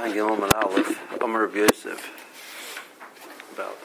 Angel 0.00 0.32
and 0.32 0.52
Aleph, 0.52 1.20
Omer 1.20 1.46
Rabbi 1.46 1.58
Yosef, 1.58 2.12
about 3.52 3.76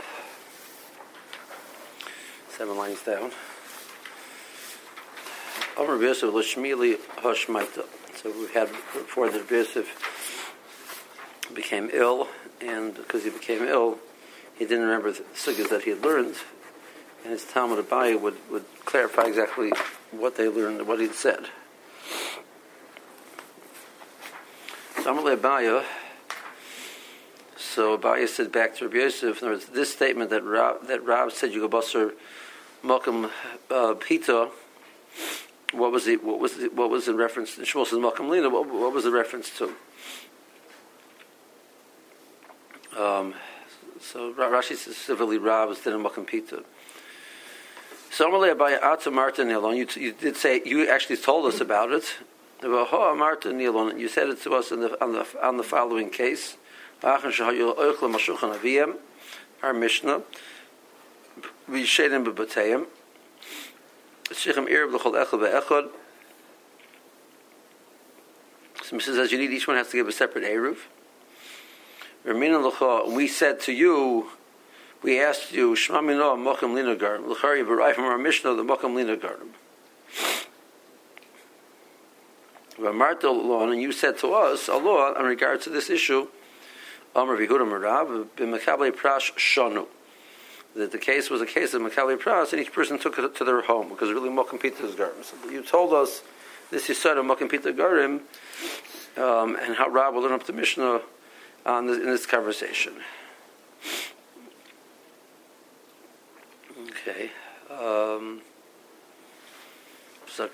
seven 2.49 2.77
lines 2.77 3.01
down. 3.01 3.31
Omer 5.75 5.93
Rabbi 5.93 6.05
Yosef, 6.05 6.31
Lashmili 6.31 6.97
Hashmaita. 7.17 7.85
So 8.15 8.31
we 8.31 8.47
had 8.53 8.67
before 8.69 9.25
Rabbi 9.25 9.55
Yosef 9.55 9.89
became 11.51 11.89
ill, 11.91 12.27
and 12.61 12.93
because 12.93 13.23
he 13.23 13.31
became 13.31 13.63
ill, 13.63 13.97
he 14.53 14.65
didn't 14.65 14.85
remember 14.85 15.11
the 15.11 15.23
sugyas 15.33 15.69
that 15.69 15.81
he 15.81 15.89
had 15.89 16.03
learned, 16.03 16.35
and 17.23 17.33
his 17.33 17.43
Talmud 17.43 17.83
Abaye 17.83 18.21
would, 18.21 18.37
would 18.51 18.65
clarify 18.85 19.23
exactly 19.23 19.71
what 20.11 20.35
they 20.35 20.47
learned, 20.47 20.85
what 20.85 20.99
he'd 20.99 21.15
said. 21.15 21.47
So 25.03 25.11
Abaye, 25.11 25.83
so 27.73 27.97
Abaye 27.97 28.27
said 28.27 28.51
back 28.51 28.75
to 28.75 28.85
Rabbi 28.85 28.97
Yosef, 28.97 29.41
in 29.41 29.47
other 29.47 29.55
words, 29.55 29.65
this 29.65 29.91
statement 29.91 30.29
that 30.29 30.43
Rab, 30.43 30.85
that 30.87 31.03
Rab 31.03 31.31
said 31.31 31.51
you 31.51 31.67
go 31.67 31.79
basar 31.79 32.13
makom 32.83 33.31
uh, 33.71 33.95
Pita, 33.95 34.49
what 35.71 35.91
was 35.91 36.05
it? 36.05 36.23
What 36.23 36.39
was 36.39 36.59
it, 36.59 36.75
what 36.75 36.91
was 36.91 37.07
in 37.07 37.17
reference? 37.17 37.55
Shmuel 37.55 37.87
says 37.87 37.97
makom 37.97 38.29
Lina. 38.29 38.49
What, 38.49 38.69
what, 38.69 38.93
was 38.93 39.05
the 39.05 39.11
reference 39.11 39.49
to? 39.57 39.73
Um, 42.95 43.33
so 43.99 44.31
Rashi 44.33 44.75
says 44.75 44.95
civilly 44.95 45.39
Rab 45.39 45.71
is 45.71 45.85
in 45.87 45.93
makom 45.93 46.27
Pita. 46.27 46.63
So 48.11 48.29
Amalei 48.29 48.55
Abaye 48.55 48.83
Ata 48.83 49.09
Martin. 49.09 49.49
You, 49.49 49.87
you 49.95 50.13
did 50.13 50.37
say 50.37 50.61
you 50.63 50.87
actually 50.87 51.17
told 51.17 51.51
us 51.51 51.59
about 51.59 51.91
it. 51.91 52.05
You 52.61 54.07
said 54.09 54.29
it 54.29 54.41
to 54.43 54.53
us 54.53 54.69
the, 54.69 55.03
on 55.03 55.13
the 55.13 55.25
on 55.41 55.57
the 55.57 55.63
following 55.63 56.11
case. 56.11 56.55
Our 57.03 57.19
Mishnah. 59.73 60.21
V'yishedim 61.69 62.23
b'batayim. 62.25 62.85
Shichem 64.29 64.67
irb 64.69 64.93
l'chol 64.93 65.13
echad 65.13 65.39
ve'echad. 65.39 65.89
So 68.83 68.95
Mishnah 68.95 69.15
says 69.15 69.31
you 69.31 69.37
need 69.37 69.51
each 69.51 69.67
one 69.67 69.75
has 69.77 69.89
to 69.89 69.97
give 69.97 70.07
a 70.07 70.11
separate 70.11 70.45
eruv. 70.45 70.77
We 73.13 73.27
said 73.27 73.59
to 73.61 73.73
you, 73.73 74.29
we 75.01 75.19
asked 75.21 75.51
you, 75.51 75.75
Shema 75.75 76.01
Mino 76.01 76.37
Mochim 76.37 76.73
Lina 76.73 76.95
Garden. 76.95 77.27
L'chari 77.29 77.63
v'rai 77.63 77.93
from 77.93 78.05
our 78.05 78.17
Mishnah, 78.17 78.53
the 78.55 78.63
Mochim 78.63 78.95
Lina 78.95 79.17
Garden. 79.17 79.53
V'amarta 82.79 83.23
law, 83.23 83.67
and 83.69 83.81
you 83.81 83.91
said 83.91 84.17
to 84.19 84.33
us, 84.33 84.69
a 84.69 84.77
law 84.77 85.13
in 85.13 85.25
regards 85.25 85.65
to 85.65 85.69
this 85.69 85.89
issue, 85.89 86.29
Amr 87.15 87.37
Vihuda 87.37 87.67
Marav, 87.67 88.27
b'mekabli 88.37 88.91
prash 88.91 89.33
shonu. 89.33 89.87
That 90.75 90.91
the 90.91 90.97
case 90.97 91.29
was 91.29 91.41
a 91.41 91.45
case 91.45 91.75
of 91.75 91.83
Makali 91.83 92.17
Pras, 92.17 92.51
and 92.51 92.59
each 92.59 92.73
person 92.73 92.97
took 92.97 93.19
it 93.19 93.35
to 93.35 93.43
their 93.43 93.61
home 93.61 93.89
because 93.89 94.11
really 94.11 94.29
Mokim 94.29 94.59
Peter's 94.59 94.95
Garim. 94.95 95.23
So 95.23 95.35
you 95.49 95.61
told 95.61 95.93
us 95.93 96.23
this 96.71 96.89
is 96.89 96.97
said 96.97 97.17
of 97.17 97.25
Mokim 97.25 97.49
Peter 97.49 97.71
Garim, 97.71 98.21
um, 99.15 99.55
and 99.61 99.75
how 99.75 99.87
Rab 99.87 100.15
will 100.15 100.23
learn 100.23 100.31
up 100.31 100.45
the 100.45 100.53
Mishnah 100.53 101.01
on 101.67 101.85
this, 101.85 101.97
in 101.97 102.05
this 102.05 102.25
conversation. 102.25 102.93
Okay. 106.89 107.29
Um. 107.69 108.41
Lo 110.35 110.47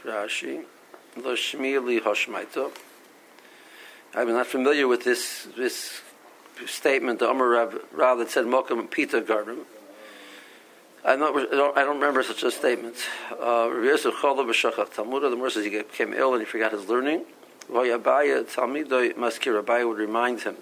Shmili 1.34 2.02
Hoshmaito. 2.02 2.72
I'm 4.14 4.28
not 4.28 4.48
familiar 4.48 4.88
with 4.88 5.06
this 5.06 5.48
this 5.56 6.02
statement, 6.68 7.20
the 7.20 7.30
Amar 7.30 7.48
Rab, 7.48 7.82
Rab 7.92 8.18
that 8.20 8.30
said 8.30 8.46
Mokum 8.46 8.90
Pita 8.90 9.22
Garden. 9.22 9.60
I'm 11.06 11.20
not, 11.20 11.36
I, 11.36 11.56
don't, 11.56 11.78
I 11.78 11.82
don't 11.84 11.96
remember 11.96 12.24
such 12.24 12.44
a 12.44 12.52
statement. 12.52 12.96
Uh, 13.32 13.70
Rabbi 13.72 13.88
Yosef 13.88 14.16
Talmudah, 14.16 15.30
the 15.30 15.36
more 15.36 15.50
says 15.50 15.64
he 15.64 15.70
became 15.70 16.14
ill 16.14 16.34
and 16.34 16.42
he 16.42 16.46
forgot 16.46 16.74
his 16.74 16.90
learning. 16.90 17.26
Vayabaya 17.72 18.44
Talmidoi 18.44 19.14
Maskir, 19.14 19.62
Abaye 19.62 19.88
would 19.88 19.98
remind 19.98 20.42
him. 20.42 20.58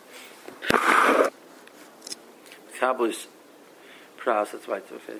Kabbal's 2.80 3.28
pras, 4.18 4.52
that's 4.52 4.68
it's 4.68 4.92
okay. 4.92 5.20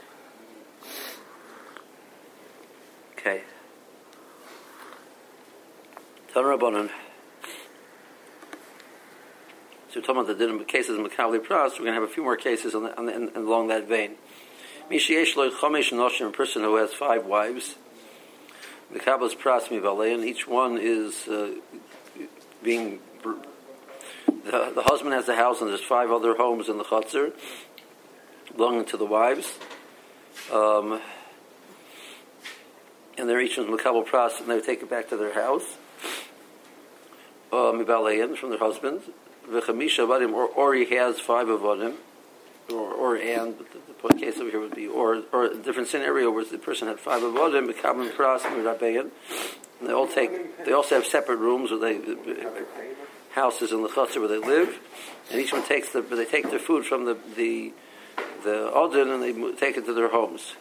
Okay. 3.18 3.42
Tanrabanan. 6.34 6.92
So 9.90 10.02
we're 10.02 10.06
talking 10.06 10.22
about 10.22 10.38
the 10.38 10.46
din 10.46 10.66
cases 10.66 10.98
in 10.98 11.06
Makabli 11.06 11.40
Pras. 11.40 11.72
We're 11.72 11.86
going 11.86 11.94
to 11.94 11.94
have 11.94 12.04
a 12.04 12.10
few 12.10 12.22
more 12.22 12.36
cases 12.36 12.76
on 12.76 12.84
the, 12.84 12.98
on 12.98 13.06
the, 13.06 13.16
in, 13.16 13.32
along 13.38 13.70
that 13.70 13.88
vein. 13.88 14.16
Mishiesh 14.92 15.38
lo 15.38 15.50
chomesh 15.50 15.94
noshim, 15.94 16.28
a 16.28 16.32
person 16.32 16.62
who 16.64 16.76
has 16.76 16.94
five 16.94 17.26
wives. 17.26 17.76
Kabbalah's 18.94 19.34
pras 19.36 19.72
and 20.14 20.26
each 20.26 20.46
one 20.46 20.78
is 20.78 21.26
uh, 21.30 21.54
being. 22.62 23.00
The, 24.26 24.74
the, 24.76 24.84
husband 24.84 25.14
has 25.14 25.26
the 25.26 25.36
house, 25.36 25.62
and 25.62 25.70
there's 25.70 25.80
five 25.80 26.12
other 26.12 26.36
homes 26.36 26.68
in 26.68 26.78
the 26.78 26.84
chutzner 26.84 27.32
belonging 28.58 28.86
to 28.86 28.98
the 28.98 29.06
wives. 29.06 29.58
Um, 30.52 31.02
and 33.18 33.30
they're 33.30 33.40
each 33.40 33.58
in 33.58 33.66
Makabal 33.66 34.06
pras, 34.06 34.42
and 34.42 34.50
they 34.50 34.60
take 34.60 34.82
it 34.82 34.90
back 34.90 35.08
to 35.10 35.18
their 35.18 35.34
house. 35.34 35.78
Uh, 37.54 37.72
from 37.72 38.50
their 38.50 38.60
husbands 38.60 39.06
v'chamisha 39.50 40.08
avadim, 40.08 40.34
or, 40.34 40.48
or 40.48 40.74
he 40.74 40.86
has 40.96 41.20
five 41.20 41.48
avadim, 41.48 41.96
or, 42.72 42.94
or 42.94 43.16
and, 43.16 43.58
but 43.58 43.68
the, 43.72 44.08
the 44.08 44.20
case 44.20 44.38
over 44.38 44.50
here 44.50 44.60
would 44.60 44.76
be, 44.76 44.88
or, 44.88 45.24
or 45.32 45.46
a 45.46 45.56
different 45.56 45.88
scenario 45.88 46.32
where 46.32 46.46
the 46.46 46.58
person 46.58 46.88
had 46.88 47.00
five 47.00 47.22
avadim, 47.22 47.68
becoming 47.68 48.10
pras 48.10 48.44
and 48.46 49.12
they 49.82 49.94
all 49.94 50.08
take, 50.08 50.66
they 50.66 50.72
also 50.72 50.96
have 50.96 51.06
separate 51.06 51.38
rooms 51.38 51.70
where 51.70 51.80
they, 51.80 52.00
houses 53.32 53.72
in 53.72 53.84
the 53.84 53.90
chutzner 53.90 54.20
where 54.20 54.28
they 54.28 54.40
live, 54.40 54.80
and 55.32 55.40
each 55.40 55.54
one 55.54 55.64
takes 55.64 55.92
the, 55.92 56.02
they 56.02 56.26
take 56.26 56.50
their 56.50 56.60
food 56.60 56.86
from 56.86 57.06
the, 57.06 57.16
the, 57.36 57.72
the 58.44 58.72
odin 58.74 59.10
and 59.10 59.22
they 59.22 59.52
take 59.54 59.78
it 59.78 59.86
to 59.86 59.94
their 59.94 60.10
homes. 60.10 60.56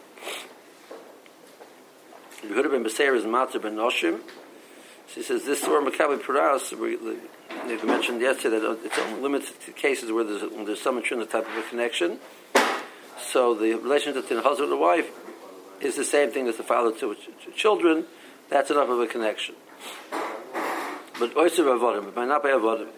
Yehuda 2.42 2.70
ben 2.70 2.84
Beseir 2.84 3.16
is 3.16 3.24
Matzah 3.24 3.62
ben 3.62 3.76
Noshim. 3.76 4.20
She 5.08 5.22
says 5.22 5.44
this 5.44 5.64
or 5.64 5.80
Maccabi 5.80 6.22
Paras, 6.22 6.72
we 7.66 7.76
mentioned 7.82 8.20
yesterday 8.20 8.58
that 8.58 8.78
it's 8.84 8.98
only 8.98 9.20
limited 9.20 9.60
to 9.60 9.72
cases 9.72 10.12
where 10.12 10.24
there's, 10.24 10.42
when 10.42 10.64
there's 10.64 10.80
some 10.80 10.96
intrinsic 10.96 11.30
type 11.30 11.48
of 11.48 11.56
a 11.56 11.68
connection. 11.68 12.18
So 13.20 13.54
the 13.54 13.74
relationship 13.74 14.22
between 14.22 14.42
the 14.42 14.48
husband 14.48 14.70
and 14.70 14.80
wife 14.80 15.10
is 15.80 15.96
the 15.96 16.04
same 16.04 16.30
thing 16.30 16.48
as 16.48 16.56
the 16.56 16.62
father 16.62 16.92
to 16.98 17.16
children. 17.54 18.04
That's 18.48 18.70
enough 18.70 18.88
of 18.88 19.00
a 19.00 19.06
connection. 19.06 19.54
But 21.18 21.36
oyster 21.36 21.64
avodim, 21.64 22.04
but 22.04 22.16
might 22.16 22.28
not 22.28 22.42
be 22.42 22.50
avodim. 22.50 22.88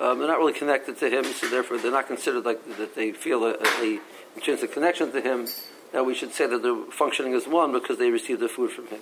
Um, 0.00 0.18
they're 0.18 0.28
not 0.28 0.38
really 0.38 0.52
connected 0.52 0.98
to 0.98 1.10
him, 1.10 1.24
so 1.24 1.48
therefore 1.48 1.78
they're 1.78 1.92
not 1.92 2.06
considered 2.06 2.44
like 2.44 2.64
that. 2.78 2.94
They 2.94 3.12
feel 3.12 3.44
a, 3.44 3.56
a 3.60 4.00
intrinsic 4.34 4.72
connection 4.72 5.12
to 5.12 5.20
him. 5.20 5.46
That 5.92 6.06
we 6.06 6.14
should 6.14 6.32
say 6.32 6.46
that 6.46 6.62
they're 6.62 6.90
functioning 6.90 7.34
as 7.34 7.46
one 7.46 7.72
because 7.72 7.98
they 7.98 8.10
receive 8.10 8.40
the 8.40 8.48
food 8.48 8.70
from 8.70 8.86
him. 8.86 9.00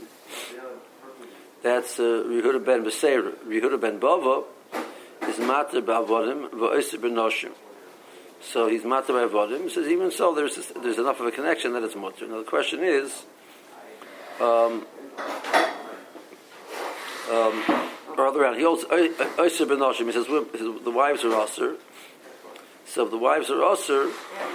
That's 1.62 2.00
uh, 2.00 2.24
ben 2.64 2.84
Beseir. 2.84 3.32
Yehuda 3.46 3.80
ben 3.80 4.00
Bava 4.00 4.44
is 5.28 5.38
matter 5.38 5.80
ba'avodim 5.80 6.50
v'oiser 6.50 6.98
b'noshim. 6.98 7.52
So 8.42 8.68
he's 8.68 8.84
matter 8.84 9.12
ba'avodim. 9.12 9.64
He 9.64 9.68
says 9.68 9.88
even 9.88 10.10
so, 10.10 10.34
there's 10.34 10.56
there's 10.82 10.98
enough 10.98 11.20
of 11.20 11.26
a 11.26 11.30
connection 11.30 11.72
that 11.74 11.82
it's 11.82 11.96
mutter. 11.96 12.26
Now 12.26 12.38
the 12.38 12.44
question 12.44 12.80
is, 12.82 13.24
um, 14.40 14.86
um, 17.30 17.64
or 18.16 18.28
around, 18.28 18.56
he 18.56 18.62
holds 18.62 18.84
oiser 18.84 19.66
b'noshim. 19.66 20.06
He 20.06 20.12
says 20.12 20.26
the 20.26 20.90
wives 20.90 21.24
are 21.24 21.30
osir. 21.30 21.76
So 22.86 23.04
if 23.04 23.10
the 23.10 23.18
wives 23.18 23.50
are 23.50 23.60
osir, 23.60 24.10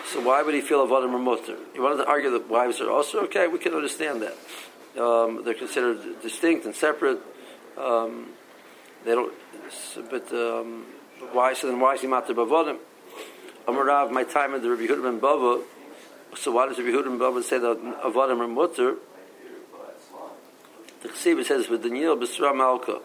so 0.08 0.22
why 0.22 0.42
would 0.42 0.54
he 0.54 0.62
feel 0.62 0.84
a 0.84 0.88
avodim 0.88 1.14
or 1.14 1.20
mutter? 1.20 1.58
You 1.74 1.82
wanted 1.82 1.98
to 1.98 2.08
argue 2.08 2.32
that 2.32 2.50
wives 2.50 2.82
are 2.82 2.88
osir? 2.88 3.24
Okay, 3.26 3.48
we 3.48 3.60
can 3.60 3.74
understand 3.74 4.22
that. 4.22 5.02
Um, 5.02 5.44
they're 5.44 5.54
considered 5.54 6.22
distinct 6.22 6.66
and 6.66 6.76
separate. 6.76 7.20
Um, 7.78 8.30
they 9.06 9.12
don't. 9.12 9.34
But 10.10 10.32
um, 10.34 10.86
why? 11.32 11.54
So 11.54 11.68
then, 11.68 11.80
why 11.80 11.94
is 11.94 12.02
he 12.02 12.08
matter 12.08 12.34
bavodim? 12.34 12.78
Amarav, 13.68 14.12
my 14.12 14.24
time 14.24 14.54
in 14.54 14.62
the 14.62 14.70
Rabbi 14.70 14.84
Huda 14.84 15.04
ben 15.04 15.20
Bava. 15.20 15.62
So 16.36 16.52
why 16.52 16.68
does 16.68 16.78
Rabbi 16.78 16.90
Huda 16.90 17.06
ben 17.06 17.20
Bava 17.20 17.44
say 17.44 17.60
that 17.60 17.78
avodim 18.04 18.40
are 18.40 18.48
mutter? 18.48 18.96
The 21.02 21.10
Chesiv 21.10 21.46
says 21.46 21.70
with 21.70 21.84
Daniel 21.84 22.18
B'Sra 22.18 22.56
Malka. 22.56 23.00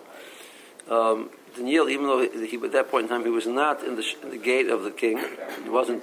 Um, 0.91 1.31
Daniel, 1.55 1.89
even 1.89 2.07
though 2.07 2.21
he, 2.21 2.57
at 2.57 2.73
that 2.73 2.91
point 2.91 3.05
in 3.05 3.09
time 3.09 3.25
he 3.25 3.31
was 3.31 3.47
not 3.47 3.83
in 3.85 3.97
the, 3.97 4.05
in 4.23 4.31
the 4.31 4.39
gate 4.39 4.69
of 4.69 4.85
the 4.85 4.91
king, 4.91 5.19
he 5.63 5.69
wasn't 5.69 6.03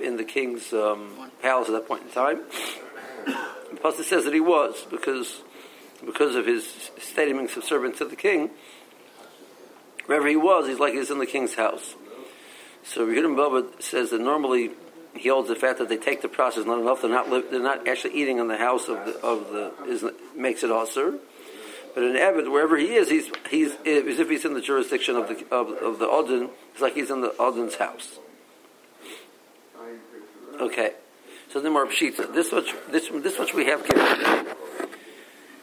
in 0.00 0.16
the 0.16 0.24
king's 0.24 0.72
um, 0.72 1.30
palace 1.42 1.68
at 1.68 1.72
that 1.72 1.88
point 1.88 2.02
in 2.02 2.10
time. 2.10 2.42
The 3.24 3.76
pasuk 3.76 4.04
says 4.04 4.24
that 4.24 4.34
he 4.34 4.40
was 4.40 4.86
because 4.90 5.42
because 6.04 6.36
of 6.36 6.46
his 6.46 6.90
state 6.98 7.30
of 7.30 7.36
being 7.36 7.92
to 7.94 8.04
the 8.04 8.16
king. 8.16 8.50
Wherever 10.06 10.28
he 10.28 10.36
was, 10.36 10.68
he's 10.68 10.78
like 10.78 10.94
he's 10.94 11.10
in 11.10 11.18
the 11.18 11.26
king's 11.26 11.54
house. 11.54 11.94
So 12.84 13.06
Yehudim 13.06 13.36
Baba 13.36 13.66
says 13.80 14.10
that 14.10 14.20
normally 14.20 14.70
he 15.14 15.28
holds 15.28 15.48
the 15.48 15.56
fact 15.56 15.78
that 15.78 15.88
they 15.88 15.96
take 15.96 16.22
the 16.22 16.28
process 16.28 16.64
not 16.64 16.80
enough. 16.80 17.02
They're 17.02 17.10
not 17.10 17.30
they're 17.50 17.60
not 17.60 17.88
actually 17.88 18.14
eating 18.14 18.38
in 18.38 18.48
the 18.48 18.56
house 18.56 18.88
of 18.88 19.04
the 19.04 19.18
of 19.20 19.50
the 19.50 19.72
is, 19.86 20.04
makes 20.36 20.62
it 20.62 20.70
also. 20.70 21.18
But 21.94 22.04
in 22.04 22.12
Evid, 22.12 22.50
wherever 22.52 22.76
he 22.76 22.94
is, 22.94 23.08
he's 23.08 23.30
he's 23.50 23.72
as 23.72 24.18
if 24.20 24.28
he's 24.28 24.44
in 24.44 24.54
the 24.54 24.60
jurisdiction 24.60 25.16
of 25.16 25.28
the 25.28 25.54
of, 25.54 25.70
of 25.70 25.98
the 25.98 26.06
Odin. 26.06 26.50
It's 26.72 26.82
like 26.82 26.94
he's 26.94 27.10
in 27.10 27.22
the 27.22 27.34
Odin's 27.38 27.76
house. 27.76 28.18
Okay, 30.60 30.92
so 31.50 31.60
the 31.60 31.70
more 31.70 31.86
pshita. 31.86 32.32
This 32.32 32.52
much 32.52 32.74
this 32.90 33.08
this 33.08 33.38
much 33.38 33.54
we 33.54 33.66
have 33.66 33.86
given 33.86 34.46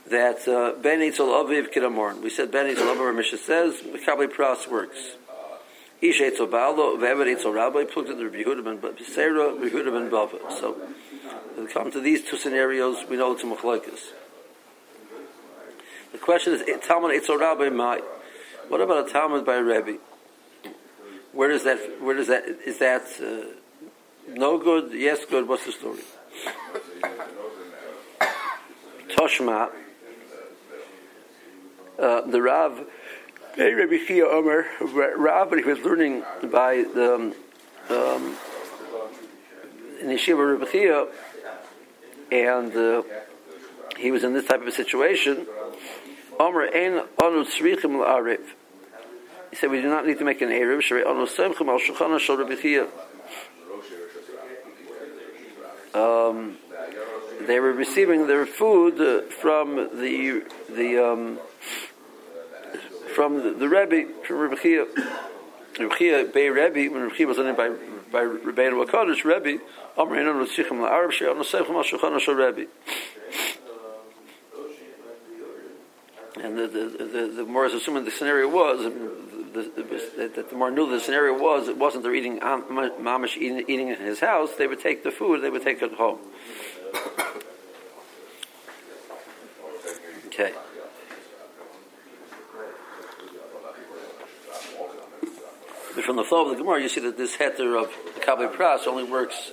that 0.10 0.48
uh, 0.48 0.80
Ben 0.82 1.00
Eitzel 1.00 1.30
Aviv 1.30 1.74
Kidamorn. 1.74 2.22
We 2.22 2.30
said 2.30 2.52
Ben 2.52 2.74
Eitzel 2.74 2.96
Aviv, 2.96 3.16
Mishnah 3.16 3.38
says, 3.38 3.76
Makabli 3.82 4.28
Pras 4.28 4.68
works. 4.68 5.16
Ish 6.02 6.22
Eitzel 6.22 6.50
Baalo, 6.50 6.98
Ve'ever 6.98 7.26
Eitzel 7.26 7.54
Rabbi, 7.54 7.86
plugged 7.86 8.10
in 8.10 8.18
the 8.18 8.26
Rabbi 8.26 8.44
Yehuda 8.44 8.64
ben 8.64 8.78
Beseira, 8.80 9.54
Rabbi 9.54 9.70
Yehuda 9.70 9.92
ben 9.92 10.10
Bava. 10.10 10.52
So, 10.60 10.74
when 11.56 11.68
we 11.68 11.72
come 11.72 11.92
to 11.92 12.02
these 12.02 12.24
two 12.24 12.36
scenarios, 12.36 13.06
we 13.10 13.16
know 13.16 13.32
it's 13.32 13.44
a 13.44 13.46
Machlokes. 13.46 14.12
The 16.12 16.18
question 16.18 16.54
is, 16.54 16.64
Talmud 16.86 17.12
Eitzel 17.12 17.40
Rabbi 17.40 17.70
Mai. 17.70 18.02
What 18.68 18.82
about 18.82 19.08
a 19.08 19.12
Talmud 19.12 19.46
by 19.46 19.56
a 19.56 19.64
Rebbe? 19.64 20.00
Where 21.32 21.50
does 21.50 21.64
that, 21.64 22.02
where 22.02 22.16
does 22.16 22.28
that, 22.28 22.46
is 22.66 22.78
that 22.80 23.04
uh, 23.22 23.48
no 24.30 24.58
good, 24.58 24.92
yes 24.94 25.26
good, 25.30 25.48
what's 25.48 25.66
the 25.66 25.72
story? 25.72 26.02
Toshma, 29.10 29.72
uh, 32.00 32.22
the 32.22 32.42
Rav, 32.42 32.86
Rabbi 33.58 33.98
Chia 34.06 34.26
Omer, 34.28 34.66
Rav, 34.82 35.50
but 35.50 35.60
he 35.60 35.66
was 35.66 35.80
learning 35.80 36.24
by 36.52 36.84
the 36.94 37.16
um, 37.16 37.34
um, 37.90 38.38
Rabbi 40.04 40.66
Chia, 40.72 41.08
and 42.32 42.76
uh, 42.76 43.04
he 43.98 44.12
was 44.12 44.24
in 44.24 44.34
this 44.34 44.46
type 44.46 44.62
of 44.62 44.68
a 44.68 44.72
situation. 44.72 45.46
Omer 46.40 46.68
ein 46.74 47.04
anu 47.22 47.46
tzrichim 47.46 47.98
la'ariv. 48.02 48.42
He 49.52 49.56
said, 49.56 49.70
we 49.70 49.82
do 49.82 49.88
not 49.88 50.08
need 50.08 50.18
to 50.18 50.26
make 50.26 50.42
an 50.42 50.50
Erev, 50.50 50.80
Shrei 50.80 51.06
anu 51.06 51.28
semchim 51.28 51.68
al 51.68 51.80
shulchan 51.80 52.20
shel 52.20 52.38
Rabbi 52.38 52.56
Chia. 52.56 52.88
Um, 55.94 56.58
they 57.46 57.60
were 57.60 57.72
receiving 57.72 58.26
their 58.26 58.48
food 58.48 59.00
uh, 59.00 59.30
from 59.30 59.76
the 59.76 60.44
the 60.70 60.98
um, 60.98 61.40
from 63.14 63.44
the, 63.44 63.52
the 63.52 63.70
Rebbe 63.70 64.12
from 64.26 64.38
Rebbe 64.38 64.56
Chia, 64.62 64.86
Rebbe 65.80 65.96
Chia 65.98 66.26
Bay 66.26 66.50
Rebbe 66.50 66.94
when 66.94 67.04
Rebbe 67.04 67.16
Chia 67.16 67.28
was 67.28 67.38
named 67.38 67.58
by 67.58 67.70
by 68.12 68.24
Rebbeinu 68.24 68.86
Hakadosh 68.86 69.24
Rebbe 69.24 69.64
Amrein 69.98 70.30
on 70.30 70.46
Tzichem 70.46 70.80
LaArab 70.80 71.12
She'al 71.12 71.36
Nosechem 71.36 71.70
Al 71.70 71.84
Shulchan 71.84 72.38
Rebbe. 72.38 72.70
And 76.42 76.58
the, 76.58 76.68
the, 76.68 77.06
the, 77.06 77.34
the 77.38 77.44
more 77.46 77.66
assuming 77.66 78.06
the 78.06 78.12
scenario 78.12 78.50
was, 78.50 78.84
the, 78.84 79.62
the, 79.62 80.46
the 80.50 80.56
more 80.56 80.72
new 80.72 80.90
the 80.90 81.00
scenario 81.00 81.38
was, 81.38 81.68
it 81.68 81.78
wasn't 81.78 82.04
they're 82.04 82.16
eating 82.16 82.42
um, 82.42 82.64
mamish 83.00 83.38
eating, 83.38 83.64
eating 83.68 83.90
in 83.90 83.98
his 83.98 84.20
house. 84.20 84.56
They 84.56 84.68
would 84.68 84.82
take 84.82 85.04
the 85.04 85.12
food, 85.12 85.42
they 85.44 85.50
would 85.50 85.64
take 85.64 85.82
it 85.82 85.94
home. 85.94 86.20
Okay. 90.28 90.54
But 95.96 96.03
from 96.14 96.22
the 96.22 96.30
flow 96.30 96.44
of 96.44 96.56
the 96.56 96.64
Gemara, 96.64 96.80
you 96.80 96.90
see 96.90 97.02
that 97.02 97.18
this 97.18 97.36
heter 97.38 97.82
of 97.82 97.92
Kabbalah 98.22 98.50
Pras 98.50 98.86
only 98.86 99.04
works 99.04 99.52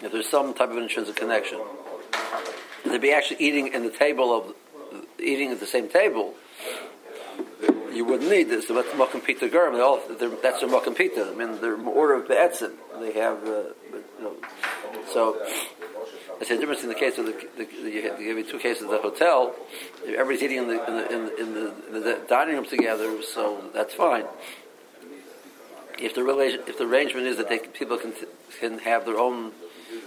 if 0.00 0.12
there's 0.12 0.28
some 0.28 0.54
type 0.54 0.70
of 0.70 0.76
intrinsic 0.76 1.16
connection. 1.16 1.60
To 2.84 2.98
be 3.00 3.10
actually 3.10 3.38
eating 3.40 3.72
in 3.72 3.82
the 3.82 3.90
table 3.90 4.32
of 4.32 4.54
eating 5.18 5.50
at 5.50 5.58
the 5.58 5.66
same 5.66 5.88
table, 5.88 6.34
you 7.92 8.04
wouldn't 8.04 8.30
need 8.30 8.44
this. 8.44 8.66
But 8.66 8.86
Mokum 8.92 9.24
Pita 9.24 9.48
Gurm, 9.48 9.72
that's 10.42 10.62
a 10.62 10.66
Mokum 10.66 10.96
Pita. 10.96 11.28
I 11.28 11.34
mean, 11.34 11.60
they're 11.60 11.76
order 11.76 12.14
of 12.14 12.28
Be'etzin. 12.28 12.74
They 13.00 13.12
have, 13.14 13.42
uh, 13.42 13.62
you 13.90 14.04
know, 14.20 14.36
so 15.12 15.44
it's 16.40 16.52
a 16.52 16.56
difference 16.56 16.84
in 16.84 16.88
the 16.88 16.94
case 16.94 17.18
of 17.18 17.26
the, 17.26 17.32
the, 17.56 17.64
the 17.64 17.90
you 17.90 18.02
give 18.02 18.36
me 18.36 18.44
two 18.44 18.60
cases 18.60 18.84
of 18.84 18.90
the 18.90 18.98
hotel. 18.98 19.56
Everybody's 20.06 20.42
eating 20.44 20.58
in 20.58 20.68
the, 20.68 20.86
in 20.86 20.96
the, 20.96 21.36
in 21.40 21.54
the, 21.54 21.74
in 21.88 22.02
the 22.04 22.20
dining 22.28 22.54
room 22.54 22.66
together, 22.66 23.20
so 23.24 23.60
that's 23.74 23.94
fine 23.94 24.26
if 25.98 26.14
the 26.14 26.22
relation, 26.22 26.60
if 26.66 26.78
the 26.78 26.84
arrangement 26.84 27.26
is 27.26 27.36
that 27.38 27.48
they, 27.48 27.58
people 27.58 27.96
can 27.98 28.12
can 28.60 28.78
have 28.80 29.04
their 29.04 29.18
own 29.18 29.52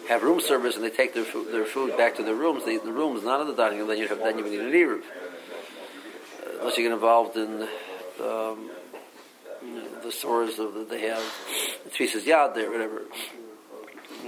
have 0.07 0.24
room 0.24 0.41
service 0.41 0.75
and 0.75 0.83
they 0.83 0.89
take 0.89 1.13
their 1.13 1.24
food, 1.24 1.51
their 1.51 1.65
food 1.65 1.95
back 1.97 2.15
to 2.15 2.24
their 2.24 2.36
rooms, 2.36 2.65
the 2.65 2.80
rooms, 2.91 3.24
not 3.24 3.41
in 3.41 3.47
the 3.47 3.56
dining 3.56 3.80
room. 3.80 3.88
Then 3.88 3.97
you 3.97 4.07
have 4.07 4.19
then 4.19 4.38
you 4.38 4.44
would 4.44 4.51
need 4.51 4.62
an 4.62 4.71
eruv. 4.71 5.01
Uh, 5.01 6.59
unless 6.59 6.77
you 6.77 6.83
get 6.83 6.91
involved 6.91 7.38
in 7.38 7.68
um, 8.21 8.69
the 10.03 10.12
stores 10.12 10.59
of 10.59 10.74
the, 10.74 10.86
they 10.89 11.07
have 11.07 11.24
the 11.83 11.89
Tvisas 11.89 12.24
Yad 12.24 12.56
there, 12.56 12.71
whatever. 12.71 13.03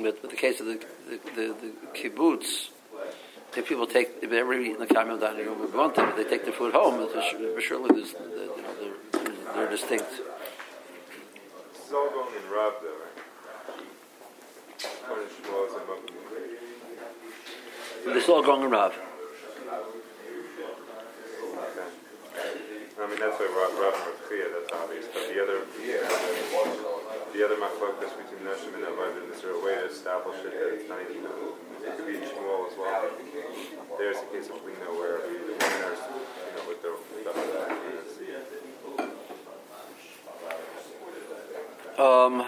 But, 0.02 0.22
but 0.22 0.32
the 0.32 0.38
case 0.38 0.60
of 0.60 0.68
the 0.68 0.84
the, 1.10 1.20
the, 1.36 1.56
the 1.62 2.00
kibbutz, 2.00 2.70
if 3.56 3.68
people 3.68 3.86
take 3.86 4.10
if 4.22 4.32
everybody 4.32 4.70
eat 4.70 4.74
in 4.74 4.80
the 4.80 4.94
common 4.94 5.20
dining 5.20 5.46
room, 5.46 5.60
we 5.60 5.78
want 5.78 5.96
them, 5.96 6.14
they 6.16 6.24
take 6.24 6.44
their 6.44 6.54
food 6.54 6.74
home, 6.74 7.08
surely 7.60 7.90
there's, 7.90 8.14
you 8.14 8.62
know, 8.62 8.76
they're, 9.12 9.54
they're 9.54 9.70
distinct 9.70 10.06
going 11.92 12.32
in 12.32 12.48
Rav 12.48 12.74
though, 12.80 12.96
right? 12.96 13.28
Is 18.16 18.30
all 18.30 18.42
going 18.42 18.64
in 18.64 18.70
Rav. 18.72 18.94
I 22.96 23.08
mean, 23.10 23.20
that's 23.20 23.36
why 23.40 23.48
Rav, 23.52 23.76
Rav 23.76 23.94
and 23.94 24.08
Rav 24.08 24.16
that's 24.56 24.72
obvious. 24.72 25.06
But 25.12 25.28
the 25.34 25.44
other, 25.44 25.66
the 27.34 27.44
other 27.44 27.58
machlokas 27.60 28.16
between 28.16 28.48
Nashim 28.48 28.74
and 28.76 28.86
Avad, 28.88 29.28
is 29.34 29.42
there 29.42 29.52
a 29.52 29.60
way 29.60 29.76
to 29.76 29.90
establish 29.92 30.38
it 30.46 30.54
that 30.54 30.72
it's 30.72 30.88
not 30.88 31.02
even, 31.02 31.26
it 31.26 31.98
could 31.98 32.08
be 32.08 32.14
Shmuel 32.24 32.72
as 32.72 32.78
well. 32.78 33.10
There's 33.98 34.18
a 34.18 34.26
case 34.32 34.48
of 34.48 34.64
we 34.64 34.72
know 34.80 34.96
where 34.96 35.18
the 35.28 35.34
women 35.34 35.82
are, 35.84 35.98
you 35.98 36.56
know, 36.56 36.64
with 36.70 36.82
the, 36.84 36.92
with 37.16 37.26
the 37.26 37.82
um, 42.02 42.48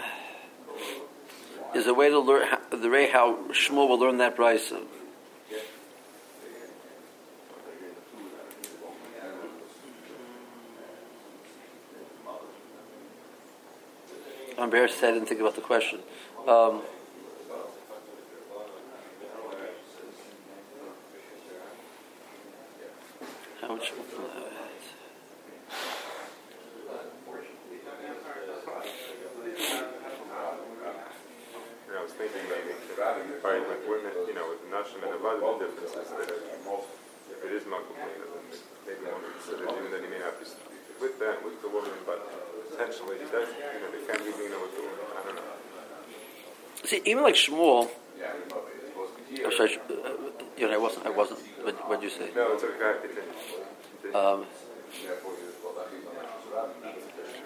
is 1.74 1.86
a 1.86 1.94
way 1.94 2.10
to 2.10 2.18
learn 2.18 2.46
the 2.70 2.88
way 2.88 3.08
how 3.08 3.36
Shmuel 3.52 3.88
will 3.88 3.98
learn 3.98 4.18
that 4.18 4.36
brisa. 4.36 4.82
I'm 14.56 14.64
embarrassed 14.64 15.02
I 15.02 15.10
didn't 15.10 15.26
think 15.26 15.40
about 15.40 15.56
the 15.56 15.60
question. 15.60 16.00
Um, 16.46 16.82
how 23.60 23.68
much? 23.68 23.92
right, 33.44 33.68
with 33.68 33.84
women, 33.86 34.12
you 34.26 34.34
know, 34.34 34.48
with 34.48 34.64
Nashim 34.72 35.04
and 35.04 35.12
Avad, 35.20 35.38
the 35.38 35.68
difference 35.68 35.94
is 35.94 36.10
that 36.16 36.32
if 36.32 37.44
it 37.44 37.52
is 37.52 37.64
Makom 37.68 37.92
then 37.94 38.24
maybe 38.88 39.04
one 39.04 39.20
would 39.20 39.36
consider 39.36 39.68
even 39.68 39.92
that 39.92 40.00
he 40.00 40.08
may 40.08 40.18
not 40.18 40.40
be 40.40 40.48
with 41.00 41.18
that, 41.20 41.44
with 41.44 41.60
the 41.60 41.68
woman, 41.68 41.92
but 42.06 42.24
potentially 42.70 43.18
he 43.20 43.26
does, 43.28 43.48
you 43.52 43.80
know, 43.84 43.90
they 43.92 44.00
can 44.08 44.18
be 44.24 44.32
you 44.32 44.50
know, 44.50 44.60
with 44.64 44.74
the 44.74 44.82
woman. 44.82 45.04
I 45.12 45.20
don't 45.28 45.36
know. 47.50 47.88
See, 47.88 47.88
even 47.88 47.88
like 47.88 47.88
Shmuel, 47.88 47.90
oh, 49.44 49.50
sorry, 49.56 49.76
uh, 49.76 50.10
you 50.56 50.68
know, 50.68 50.74
I 50.74 50.76
wasn't, 50.78 51.06
I 51.06 51.10
wasn't, 51.10 51.40
what 51.88 52.00
did 52.00 52.10
you 52.10 52.10
say? 52.10 52.30
No, 52.34 52.52
it's 52.52 52.64
okay. 52.64 54.16
Um, 54.16 54.46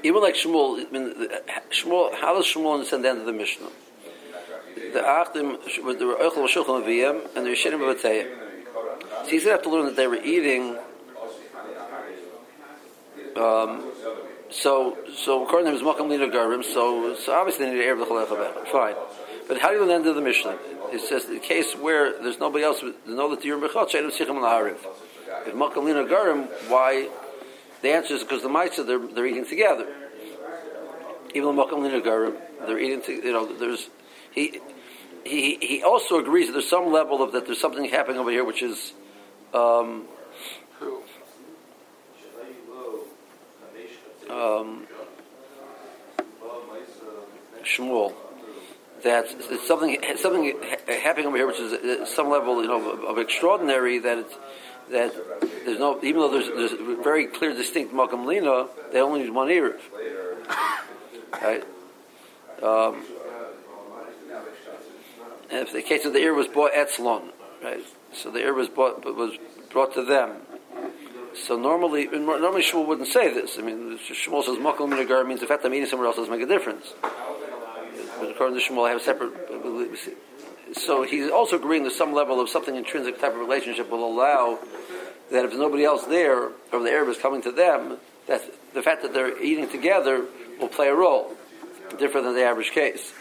even 0.03 0.23
like 0.23 0.35
Shmuel, 0.35 0.87
I 0.87 0.91
mean, 0.91 1.29
Shmuel, 1.71 2.15
how 2.15 2.35
does 2.35 2.47
Shmuel 2.47 2.75
understand 2.75 3.05
the 3.05 3.09
end 3.11 3.21
of 3.21 3.27
the 3.27 3.33
Mishnah? 3.33 3.69
the 4.93 5.01
Achdim, 5.01 5.63
the 5.65 6.05
Eichel 6.05 6.49
Shulchan 6.49 6.85
Aviyim, 6.85 7.37
and 7.37 7.47
the 7.47 7.51
Rishinim 7.51 7.81
Bavateyim. 7.81 8.27
So 9.25 9.31
he's 9.31 9.45
going 9.45 9.45
to 9.45 9.51
have 9.51 9.63
to 9.63 9.71
learn 9.71 9.87
that 9.87 9.97
they 9.97 10.07
were 10.07 10.17
eating. 10.17 10.77
Um, 13.37 13.93
so, 14.51 14.97
so 15.15 15.45
according 15.45 15.67
to 15.67 15.71
him, 15.71 15.75
it's 15.75 15.85
Makam 15.85 16.09
Lina 16.09 16.27
Garim, 16.27 16.65
so, 16.65 17.15
so 17.15 17.35
obviously 17.35 17.67
they 17.67 17.73
need 17.73 17.79
to 17.79 17.85
air 17.85 17.97
the 17.97 18.05
Chalech 18.05 18.69
Fine. 18.69 18.95
But 19.49 19.59
how 19.59 19.69
do 19.69 19.75
you 19.75 19.81
learn 19.81 19.89
the 19.89 19.95
end 19.95 20.07
of 20.07 20.15
the 20.15 20.21
Mishnah? 20.21 20.59
It 20.93 21.01
says 21.01 21.25
the 21.25 21.39
case 21.39 21.75
where 21.75 22.13
there's 22.23 22.39
nobody 22.39 22.65
else, 22.65 22.81
there's 22.81 22.95
no 23.07 23.35
Latiyur 23.35 23.67
Bechot, 23.67 23.91
Shaidim 23.91 24.11
Sichim 24.11 24.37
La'ariv. 24.37 24.77
If 25.47 25.55
Makam 25.55 25.85
Lina 25.85 26.05
Garim, 26.05 26.47
why, 26.69 27.09
The 27.83 27.91
answer 27.91 28.15
is 28.15 28.23
because 28.23 28.43
the 28.43 28.49
Maisa, 28.49 28.87
they're, 28.87 28.99
they're 28.99 29.27
eating 29.27 29.47
together. 29.47 29.87
Even 31.35 31.57
the 31.57 31.63
Makam 31.63 31.81
Linagarim, 31.81 32.37
they're 32.67 32.79
eating, 32.79 33.03
to, 33.03 33.13
you 33.13 33.33
know, 33.33 33.47
there's, 33.47 33.89
he, 34.33 34.61
he, 35.25 35.59
he 35.61 35.83
also 35.83 36.19
agrees 36.19 36.47
that 36.47 36.53
there's 36.53 36.69
some 36.69 36.93
level 36.93 37.23
of 37.23 37.33
that 37.33 37.47
there's 37.47 37.61
something 37.61 37.85
happening 37.87 38.19
over 38.19 38.31
here 38.31 38.45
which 38.45 38.63
is, 38.63 38.93
um, 39.55 40.07
um, 44.31 44.87
Shmuel 47.65 48.15
that 49.03 49.29
something 49.67 49.99
something 50.17 50.61
happening 50.87 51.27
over 51.27 51.37
here, 51.37 51.47
which 51.47 51.61
is 51.61 51.73
uh, 51.73 52.07
some 52.07 52.29
level, 52.29 52.61
you 52.63 52.69
know, 52.69 52.91
of, 52.91 53.05
of 53.05 53.19
extraordinary. 53.19 53.99
That 53.99 54.19
it's 54.19 54.35
that 54.91 55.15
there's 55.65 55.79
no, 55.79 55.99
even 56.03 56.21
though 56.21 56.31
there's, 56.31 56.49
there's 56.49 57.03
very 57.03 57.27
clear, 57.27 57.55
distinct 57.55 57.93
makam 57.93 58.27
lina, 58.27 58.69
they 58.93 59.01
only 59.01 59.23
need 59.23 59.31
one 59.31 59.49
erev, 59.49 59.79
right? 61.43 61.65
Um, 62.63 63.05
and 65.51 65.61
if 65.61 65.73
the 65.73 65.83
case 65.83 66.05
of 66.05 66.13
the 66.13 66.19
ear 66.19 66.35
was 66.35 66.49
bought 66.49 66.73
etzlon, 66.73 67.31
right? 67.63 67.85
So 68.13 68.31
the 68.31 68.41
ear 68.41 68.55
was 68.55 68.69
bought, 68.69 69.05
was 69.05 69.37
brought 69.71 69.95
to 69.95 70.05
them. 70.05 70.37
So 71.35 71.59
normally, 71.59 72.07
normally 72.07 72.63
Shmuel 72.63 72.87
wouldn't 72.87 73.09
say 73.09 73.33
this. 73.33 73.59
I 73.59 73.63
mean, 73.63 73.99
Shmuel 73.99 74.43
says 74.45 74.57
makam 74.57 74.91
lina 74.91 75.25
means 75.25 75.41
the 75.41 75.47
fact 75.47 75.65
I'm 75.65 75.75
eating 75.75 75.89
somewhere 75.89 76.09
else 76.09 76.17
doesn't 76.17 76.33
make 76.33 76.43
a 76.43 76.47
difference 76.47 76.95
but 78.21 78.31
according 78.31 78.59
to 78.59 78.65
Shmuel, 78.65 78.87
I 78.87 78.91
have 78.91 79.01
a 79.01 79.05
separate. 79.05 79.99
So 80.75 81.03
he's 81.03 81.31
also 81.31 81.57
agreeing 81.57 81.85
to 81.85 81.91
some 81.91 82.13
level 82.13 82.41
of 82.41 82.49
something 82.49 82.77
intrinsic 82.77 83.21
type 83.21 83.33
of 83.33 83.39
relationship 83.39 83.91
will 83.91 84.07
allow 84.07 84.59
that 85.31 85.45
if 85.45 85.51
there's 85.51 85.61
nobody 85.61 85.85
else 85.85 86.05
there, 86.05 86.51
or 86.73 86.83
the 86.83 86.91
Arab 86.91 87.09
is 87.09 87.19
coming 87.19 87.43
to 87.43 87.53
them, 87.53 87.99
that 88.27 88.43
the 88.75 88.83
fact 88.83 89.03
that 89.03 89.15
they're 89.15 89.43
eating 89.43 89.69
together 89.69 90.25
will 90.61 90.69
play 90.69 90.89
a 90.89 90.95
role, 90.95 91.35
different 91.99 92.27
than 92.27 92.35
the 92.35 92.45
average 92.45 92.71
case. 92.71 93.13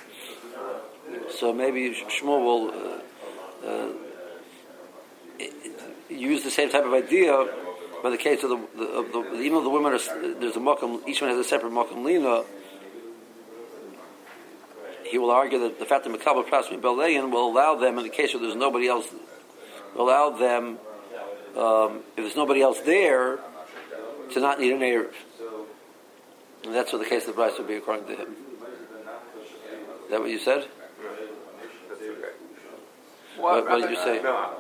So 1.39 1.54
maybe 1.54 1.94
Shmuel 1.94 2.44
will 2.44 2.70
uh, 2.70 3.68
uh, 3.68 3.94
use 6.10 6.44
the 6.44 6.51
same 6.51 6.70
type 6.70 6.86
of 6.86 6.94
idea, 6.94 7.48
but 8.01 8.12
the 8.12 8.18
case 8.18 8.44
of 8.44 8.50
the, 8.50 8.60
the, 8.77 8.86
of 8.86 9.12
the 9.12 9.20
even 9.42 9.60
though 9.60 9.63
the 9.63 9.70
women 9.70 9.94
are, 9.94 10.34
there's 10.39 10.56
a 10.56 10.60
makam, 10.60 11.08
each 11.08 11.22
one 11.22 11.30
has 11.30 11.39
a 11.39 11.44
separate 11.44 11.72
makam 11.72 12.04
lina 12.04 12.44
he 15.09 15.17
will 15.17 15.31
argue 15.31 15.59
that 15.59 15.79
the 15.79 15.85
fact 15.85 16.03
that 16.03 16.13
Makabal 16.13 16.45
Prasmi 16.47 16.79
Belayan 16.79 17.31
will 17.31 17.49
allow 17.49 17.75
them, 17.75 17.97
in 17.97 18.03
the 18.03 18.09
case 18.09 18.33
where 18.33 18.41
there's 18.41 18.55
nobody 18.55 18.87
else, 18.87 19.07
allow 19.97 20.29
them, 20.29 20.77
um, 21.57 22.01
if 22.15 22.17
there's 22.17 22.35
nobody 22.35 22.61
else 22.61 22.79
there, 22.81 23.39
to 24.31 24.39
not 24.39 24.59
need 24.59 24.73
an 24.73 24.81
Erev. 24.81 25.13
And 26.65 26.75
that's 26.75 26.91
what 26.91 27.01
the 27.01 27.09
case 27.09 27.21
of 27.23 27.27
the 27.27 27.33
price 27.33 27.57
would 27.57 27.67
be 27.67 27.75
according 27.75 28.07
to 28.07 28.15
him. 28.15 28.35
Is 30.05 30.11
that 30.11 30.19
what 30.19 30.29
you 30.29 30.39
said? 30.39 30.67
What, 33.37 33.69
what, 33.69 33.81
did 33.81 33.91
you 33.91 33.97
say? 33.97 34.21
No, 34.23 34.55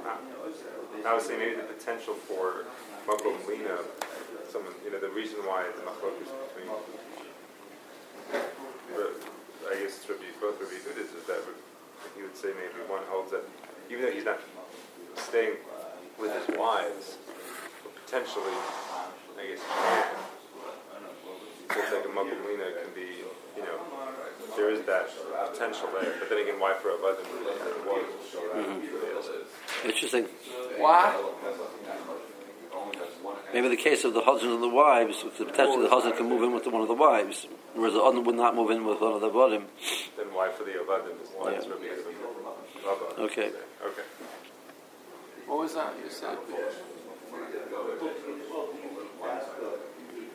I 1.05 1.13
was 1.13 1.25
saying 1.25 1.39
maybe 1.39 1.55
the 1.55 1.63
potential 1.63 2.13
for 2.13 2.65
Makom 3.07 3.47
Lina, 3.47 3.77
someone, 4.51 4.73
you 4.85 4.91
know, 4.91 4.99
the 4.99 5.09
reason 5.09 5.39
why 5.39 5.65
the 5.75 5.81
Machlok 5.81 6.21
is 6.21 6.29
between 6.53 6.69
I 9.69 9.75
guess 9.83 9.99
it's 9.99 10.09
Rabbi, 10.09 10.23
both 10.39 10.59
Rabbi 10.59 10.79
Hudas 10.79 11.11
is 11.15 11.23
that 11.27 11.43
he 12.15 12.21
would 12.21 12.35
say 12.35 12.49
maybe 12.55 12.79
one 12.87 13.03
holds 13.09 13.31
that 13.31 13.43
even 13.89 14.05
though 14.05 14.11
he's 14.11 14.25
not 14.25 14.39
staying 15.15 15.57
with 16.19 16.31
his 16.33 16.57
wives, 16.57 17.17
potentially, 18.05 18.55
I 19.37 19.47
guess 19.47 19.59
he 19.59 19.67
can. 19.67 20.17
It's 21.69 21.91
like 21.91 22.05
a 22.05 22.07
Makamlina 22.07 22.81
can 22.81 22.93
be, 22.95 23.21
you 23.55 23.63
know, 23.63 23.79
there 24.55 24.71
is 24.71 24.81
that 24.85 25.09
potential 25.51 25.89
there. 25.99 26.13
But 26.19 26.29
then 26.29 26.39
again, 26.39 26.59
why 26.59 26.73
for 26.73 26.91
a 26.95 26.97
button? 26.97 27.25
Mm-hmm. 28.55 29.87
Interesting. 29.87 30.25
Why? 30.77 31.13
Maybe 33.53 33.69
the 33.69 33.77
case 33.77 34.03
of 34.03 34.13
the 34.13 34.21
husband 34.21 34.53
and 34.53 34.63
the 34.63 34.69
wives, 34.69 35.23
potentially 35.37 35.83
the 35.83 35.89
husband 35.89 36.17
can 36.17 36.27
move 36.27 36.43
in 36.43 36.51
with 36.53 36.67
one 36.67 36.81
of 36.81 36.87
the 36.87 36.93
wives, 36.93 37.47
whereas 37.73 37.93
the 37.93 38.01
other 38.01 38.19
would 38.19 38.35
not 38.35 38.55
move 38.55 38.71
in 38.71 38.85
with 38.85 38.99
one 38.99 39.13
of 39.13 39.21
the 39.21 39.29
bottom. 39.29 39.65
Then 40.17 40.27
why 40.33 40.51
for 40.51 40.65
the 40.65 40.71
Avadim 40.71 41.21
is 41.21 41.29
why 41.37 41.51
yeah. 41.53 43.23
Okay. 43.23 43.47
Okay. 43.47 44.01
What 45.45 45.59
was 45.59 45.73
that 45.75 45.93
you 46.03 46.09
said? 46.09 46.37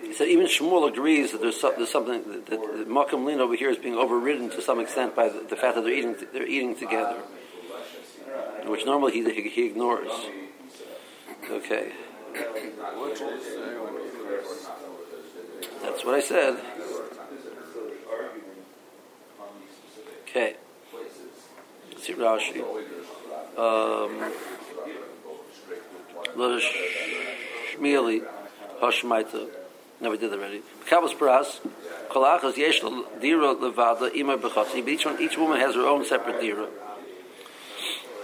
He 0.02 0.14
said 0.14 0.28
even 0.28 0.46
Shmuel 0.46 0.88
agrees 0.88 1.32
that 1.32 1.40
there's, 1.40 1.60
so, 1.60 1.72
there's 1.76 1.90
something 1.90 2.22
that, 2.24 2.46
that, 2.46 2.60
that 2.60 2.88
Makam 2.88 3.24
Lin 3.24 3.40
over 3.40 3.54
here 3.54 3.70
is 3.70 3.78
being 3.78 3.94
overridden 3.94 4.50
to 4.50 4.62
some 4.62 4.80
extent 4.80 5.14
by 5.14 5.28
the, 5.28 5.40
the 5.48 5.56
fact 5.56 5.76
that 5.76 5.82
they're 5.84 5.94
eating 5.94 6.16
they're 6.32 6.46
eating 6.46 6.74
together, 6.74 7.18
which 8.64 8.84
normally 8.84 9.12
he, 9.12 9.22
he, 9.32 9.48
he 9.48 9.66
ignores. 9.66 10.10
Okay. 11.50 11.92
That's 15.82 16.04
what 16.04 16.14
I 16.14 16.20
said. 16.20 16.56
Okay. 20.22 20.56
See 21.98 22.14
Rashi. 22.14 22.62
Um, 23.58 24.32
Shmieli, 27.76 28.24
Hashmaita. 28.80 29.48
Never 30.00 30.16
did 30.16 30.32
already. 30.32 30.62
Kabbalas 30.88 31.18
Paras. 31.18 31.60
Kolachas 32.10 32.56
yesh 32.56 32.80
dira 33.20 33.54
levada 33.54 34.14
ima 34.14 34.36
b'chatzi. 34.36 34.86
Each 34.88 35.04
one, 35.04 35.20
each 35.20 35.36
woman 35.36 35.60
has 35.60 35.74
her 35.74 35.86
own 35.86 36.04
separate 36.04 36.40
dira. 36.40 36.66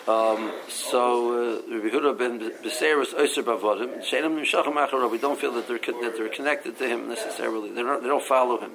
Um, 0.08 0.52
so 0.68 1.60
uh, 1.68 1.74
Rabbi 1.76 1.88
Huda 1.94 2.16
ben 2.18 2.40
Beseris 2.40 3.12
Oyser 3.12 3.42
Bavodim 3.42 4.02
Sheinim 4.02 4.42
Nimshachim 4.42 4.72
Acharav. 4.72 5.10
We 5.10 5.18
don't 5.18 5.38
feel 5.38 5.52
that 5.52 5.68
they're 5.68 5.78
that 5.78 6.14
they're 6.16 6.30
connected 6.30 6.78
to 6.78 6.88
him 6.88 7.08
necessarily. 7.10 7.72
They 7.72 7.82
don't 7.82 8.02
they 8.02 8.08
don't 8.08 8.24
follow 8.24 8.58
him. 8.58 8.70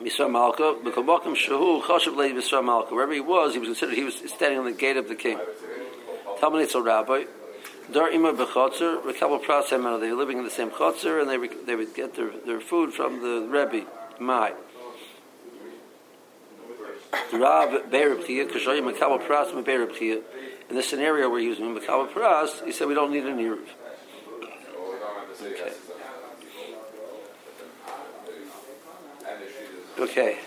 Misra 0.00 0.28
Malka, 0.28 0.74
B'Kabakim 0.82 1.36
Shahu 1.36 1.82
Chashav 1.82 2.16
Lei 2.16 2.32
Misra 2.32 2.64
Malka. 2.64 2.96
Wherever 2.96 3.12
he 3.12 3.20
was, 3.20 3.52
he 3.52 3.60
was 3.60 3.68
considered 3.68 3.94
he 3.94 4.02
was 4.02 4.16
standing 4.16 4.58
on 4.58 4.64
the 4.64 4.72
gate 4.72 4.96
of 4.96 5.06
the 5.06 5.14
king. 5.14 5.38
Talmud 6.40 6.68
Rabbi. 6.74 7.24
Dar 7.92 8.10
Ima 8.10 8.32
B'Chotzer, 8.32 9.02
Rekabel 9.02 9.44
Prasem, 9.44 10.00
they 10.00 10.10
were 10.10 10.16
living 10.16 10.38
in 10.38 10.44
the 10.44 10.50
same 10.50 10.70
Chotzer, 10.70 11.20
and 11.20 11.30
they, 11.30 11.48
they 11.64 11.76
would 11.76 11.94
get 11.94 12.16
their, 12.16 12.30
their 12.44 12.60
food 12.60 12.92
from 12.92 13.20
the 13.20 13.46
Rebbe, 13.46 13.86
Mai. 14.18 14.52
Rav 17.32 17.70
Pras. 19.20 19.52
In 20.70 20.76
the 20.76 20.82
scenario 20.82 21.28
where 21.28 21.40
he 21.40 21.48
was 21.48 21.58
in 21.58 21.74
Makabel 21.74 22.08
Pras, 22.10 22.64
he 22.64 22.72
said 22.72 22.88
we 22.88 22.94
don't 22.94 23.12
need 23.12 23.26
an 23.26 23.38
Eruv. 23.38 23.68
Okay. 25.42 25.72
Okay. 29.98 30.38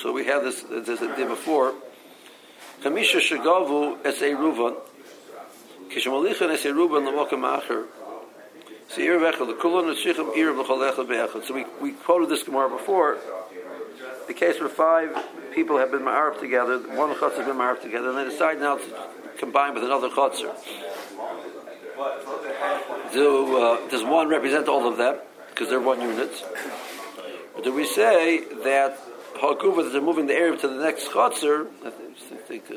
So 0.00 0.12
we 0.12 0.24
have 0.26 0.44
this, 0.44 0.62
this 0.62 1.00
day 1.00 1.26
before. 1.26 1.74
Kamisha 2.82 3.20
Shagavu 3.20 4.04
Es 4.04 4.20
Eruvan. 4.20 4.76
Kishmalichan 5.90 6.50
Es 6.52 6.64
Eruvan 6.64 7.04
Lamokam 7.04 7.42
Acher. 7.60 7.86
So 8.90 9.02
we, 11.54 11.64
we 11.80 11.92
quoted 11.92 12.28
this 12.30 12.42
Gemara 12.42 12.70
before. 12.70 13.18
The 14.26 14.34
case 14.34 14.58
where 14.60 14.68
five 14.68 15.16
people 15.54 15.76
have 15.78 15.90
been 15.90 16.02
ma'arif 16.02 16.40
together, 16.40 16.78
one 16.78 17.14
chutz 17.14 17.36
has 17.36 17.46
been 17.46 17.56
ma'arif 17.56 17.82
together, 17.82 18.10
and 18.10 18.18
they 18.18 18.24
decide 18.24 18.60
now 18.60 18.76
to 18.76 18.84
combine 19.38 19.74
with 19.74 19.84
another 19.84 20.08
chutzner. 20.08 20.54
Do, 23.12 23.56
uh, 23.56 23.88
does 23.88 24.04
one 24.04 24.28
represent 24.28 24.68
all 24.68 24.86
of 24.88 24.96
them 24.96 25.18
because 25.50 25.68
they're 25.68 25.80
one 25.80 26.00
unit? 26.00 26.30
Or 27.56 27.62
do 27.62 27.72
we 27.74 27.84
say 27.86 28.40
that 28.64 28.98
hakuva 29.36 29.84
that 29.84 29.90
they're 29.92 30.00
moving 30.00 30.26
the 30.26 30.34
Arab 30.34 30.60
to 30.60 30.68
the 30.68 30.82
next 30.82 31.08
chutzner? 31.08 31.66
I 31.84 31.90
think, 31.90 32.70
uh, 32.70 32.74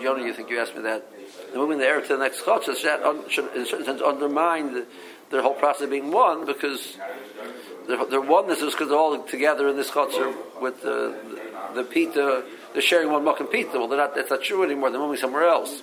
Yoni, 0.00 0.24
you 0.24 0.32
think 0.32 0.48
you 0.48 0.58
asked 0.60 0.74
me 0.76 0.82
that? 0.82 1.10
They're 1.50 1.58
moving 1.58 1.78
the 1.78 1.86
Arab 1.86 2.06
to 2.06 2.16
the 2.16 2.22
next 2.22 2.42
chutzner. 2.42 2.74
Should, 3.28 3.54
in 3.54 3.62
a 3.62 3.66
certain 3.66 3.84
sense, 3.84 4.00
undermine 4.02 4.72
the, 4.74 4.86
their 5.30 5.42
whole 5.42 5.54
process 5.54 5.88
being 5.88 6.10
one 6.10 6.46
because 6.46 6.96
their, 7.88 8.04
their 8.06 8.20
oneness 8.20 8.60
is 8.60 8.72
because 8.72 8.88
they're 8.88 8.98
all 8.98 9.22
together 9.24 9.68
in 9.68 9.76
this 9.76 9.90
chutzner 9.90 10.34
with 10.60 10.82
the, 10.82 11.16
the, 11.74 11.82
the 11.82 11.84
pita. 11.84 12.44
They're 12.72 12.82
sharing 12.82 13.10
one 13.10 13.24
muck 13.24 13.40
and 13.40 13.50
pita. 13.50 13.78
Well, 13.78 13.88
not, 13.88 14.14
that's 14.14 14.30
not 14.30 14.42
true 14.42 14.62
anymore. 14.62 14.90
They're 14.90 15.00
moving 15.00 15.18
somewhere 15.18 15.48
else. 15.48 15.82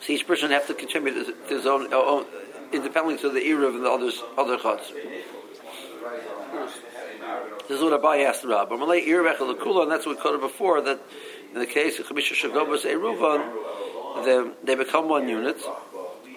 So 0.00 0.12
each 0.12 0.26
person 0.26 0.50
have 0.50 0.66
to 0.68 0.74
contribute 0.74 1.26
to 1.48 1.54
his 1.54 1.66
own, 1.66 1.92
uh, 1.92 1.96
own 1.96 2.26
independently 2.72 3.18
to 3.18 3.30
the 3.30 3.40
eruv 3.40 3.74
and 3.74 3.84
the 3.84 3.90
others, 3.90 4.22
other 4.38 4.56
chutzner. 4.56 4.94
This 7.68 7.78
is 7.78 7.84
what 7.84 8.00
Abai 8.02 8.24
asked 8.24 8.44
Rabbi. 8.44 8.74
Malay 8.74 9.06
irvechel 9.06 9.54
lekula, 9.54 9.84
and 9.84 9.92
that's 9.92 10.04
what 10.04 10.16
we 10.16 10.22
quoted 10.22 10.40
before. 10.40 10.80
That 10.80 11.00
in 11.52 11.60
the 11.60 11.66
case 11.66 11.98
of 12.00 12.06
Chamisha 12.06 12.34
Shagobas 12.34 12.84
Eruvan, 12.84 14.24
they, 14.24 14.50
they 14.64 14.74
become 14.74 15.08
one 15.08 15.28
unit, 15.28 15.60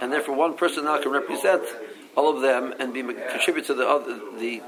and 0.01 0.12
therefore 0.12 0.35
one 0.35 0.55
person 0.55 0.85
now 0.85 1.01
can 1.01 1.12
represent 1.12 1.63
all 2.15 2.35
of 2.35 2.41
them 2.41 2.73
and 2.79 2.93
be 2.93 3.01
contribute 3.03 3.65
to 3.65 3.73
the 3.73 3.88
other 3.88 4.19
the 4.39 4.62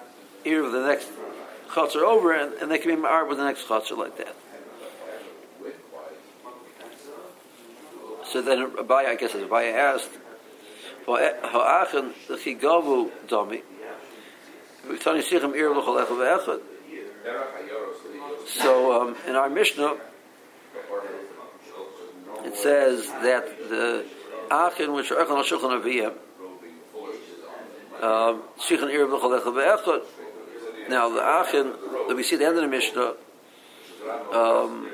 ear 0.46 0.64
of 0.64 0.72
the 0.72 0.86
next 0.86 1.08
chutzner 1.70 2.04
over, 2.04 2.34
and, 2.34 2.54
and 2.56 2.72
they 2.72 2.78
can 2.78 2.96
be 2.96 3.02
marred 3.02 3.28
with 3.28 3.38
the 3.38 3.44
next 3.44 3.68
chutzner 3.68 3.98
like 3.98 4.18
that. 4.18 4.36
So 8.28 8.42
then 8.42 8.72
Abai, 8.72 9.06
I 9.06 9.16
guess, 9.16 9.36
as 9.36 9.44
Abai 9.44 9.74
asked. 9.74 10.10
So 18.48 19.02
um, 19.02 19.16
in 19.28 19.36
our 19.36 19.50
Mishnah, 19.50 19.98
it 22.44 22.56
says 22.58 23.08
that 23.08 23.70
the 23.70 24.06
achin 24.50 24.94
which 24.94 25.12
are 25.12 25.24
echan 25.24 25.44
shulchan 25.44 25.82
aviyah, 25.82 26.14
um, 28.04 28.44
Now 30.90 31.10
the 31.10 31.22
achin 31.22 32.08
that 32.08 32.16
we 32.16 32.24
see 32.24 32.36
at 32.36 32.40
the 32.40 32.46
end 32.46 32.58
of 32.58 32.64
the 32.64 32.68
Mishnah, 32.68 33.16
um, 34.34 34.92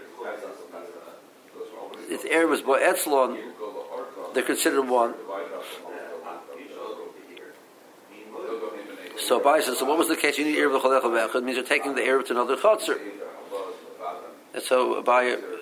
its 2.09 2.23
was 2.23 2.61
by 2.61 2.79
etzlon. 2.79 3.37
They're 4.33 4.43
considered 4.43 4.83
one. 4.83 5.13
So 9.17 9.39
says, 9.61 9.77
so 9.77 9.85
what 9.85 9.97
was 9.97 10.07
the 10.07 10.15
case? 10.15 10.37
You 10.37 10.45
need 10.45 10.57
Erev 10.57 10.83
L'cholech 10.83 11.35
It 11.35 11.43
means 11.43 11.57
you're 11.57 11.65
taking 11.65 11.95
the 11.95 12.01
Erev 12.01 12.25
to 12.27 12.33
another 12.33 12.57
Chotzer. 12.57 12.99
And 14.53 14.63
so 14.63 15.01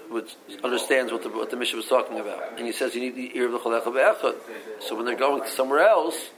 Abai 0.09 0.63
understands 0.63 1.11
what 1.11 1.23
the, 1.23 1.29
what 1.29 1.49
the 1.49 1.57
Mishnah 1.57 1.77
was 1.77 1.87
talking 1.87 2.19
about. 2.19 2.57
And 2.57 2.65
he 2.65 2.71
says 2.71 2.95
you 2.95 3.01
need 3.01 3.15
the 3.15 3.35
ear 3.37 3.45
of 3.45 3.51
the 3.51 3.59
Erev 3.59 3.85
L'cholech 3.85 4.35
So 4.79 4.95
when 4.95 5.05
they're 5.05 5.15
going 5.15 5.47
somewhere 5.47 5.79
else, 5.79 6.29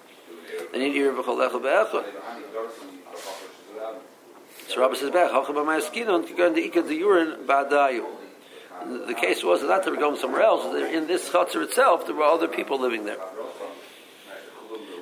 they 0.72 0.80
need 0.80 0.96
ear 0.96 1.10
of 1.10 1.18
the 1.18 1.24
Erev 1.24 1.54
L'cholech 1.54 2.06
So 4.68 4.82
Rabbi 4.82 4.96
says 4.96 5.12
back, 5.12 5.32
Hachab 5.32 5.56
Amayaskinon, 5.56 6.28
Kigan 6.28 6.56
the 6.56 6.66
Ika 6.66 6.82
the 6.84 7.00
Urin 7.00 7.46
Ba'adayu. 7.46 8.06
The 9.08 9.14
case 9.14 9.44
was 9.44 9.62
that 9.62 9.86
they 9.86 9.92
were 9.92 9.98
going 9.98 10.18
somewhere 10.18 10.42
else. 10.42 10.66
In 10.94 11.08
this 11.08 11.30
Chotzer 11.30 11.64
itself, 11.64 12.08
there 12.08 12.16
were 12.16 12.24
other 12.24 12.48
people 12.48 12.80
living 12.80 13.06
there. 13.06 13.20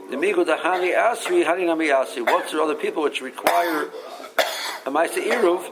The 0.09 0.15
migu 0.15 0.45
the 0.45 0.55
hani 0.55 0.93
asri 0.95 1.45
hani 1.45 1.65
nami 1.67 1.87
asri. 1.87 2.25
What's 2.25 2.51
there 2.51 2.61
other 2.61 2.75
people 2.75 3.03
which 3.03 3.21
require 3.21 3.89
a 4.85 4.91
ma'isa 4.91 5.23
iruv? 5.23 5.71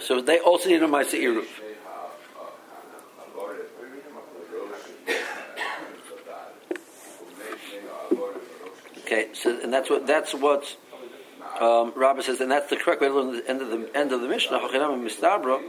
So 0.00 0.20
they 0.20 0.38
also 0.38 0.68
need 0.68 0.82
a 0.82 0.86
ma'isa 0.86 1.20
iruv. 1.20 1.46
Okay, 8.98 9.28
so 9.32 9.58
and 9.62 9.72
that's 9.72 9.88
what 9.88 10.06
that's 10.06 10.34
what 10.34 10.76
um, 11.60 11.92
Rabbi 11.94 12.22
says, 12.22 12.40
and 12.40 12.50
that's 12.50 12.68
the 12.68 12.76
correct 12.76 13.00
way 13.00 13.08
to 13.08 13.14
learn 13.14 13.36
the 13.36 13.48
end 13.48 13.62
of 13.62 13.68
the 13.70 13.96
end 13.96 14.12
of 14.12 14.20
the 14.20 14.28
Mishnah. 14.28 14.58
Hachinam 14.58 15.08
mistabra. 15.08 15.62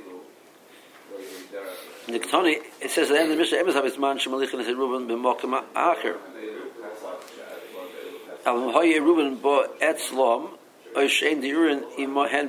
Niktoni, 2.07 2.61
it 2.81 2.89
says 2.89 3.11
at 3.11 3.13
the 3.13 3.19
end 3.19 3.31
of 3.31 3.37
the 3.37 3.43
Mishnah, 3.43 3.57
Emes 3.57 3.73
Habisman 3.73 4.17
Shemalichin 4.17 4.59
is 4.59 4.67
Reuben 4.67 5.07
b'mokim 5.07 5.63
acher. 5.75 6.17
Al 8.45 8.71
hoye 8.71 8.99
Reuben 8.99 9.35
bo 9.35 9.67
etzlom 9.81 10.57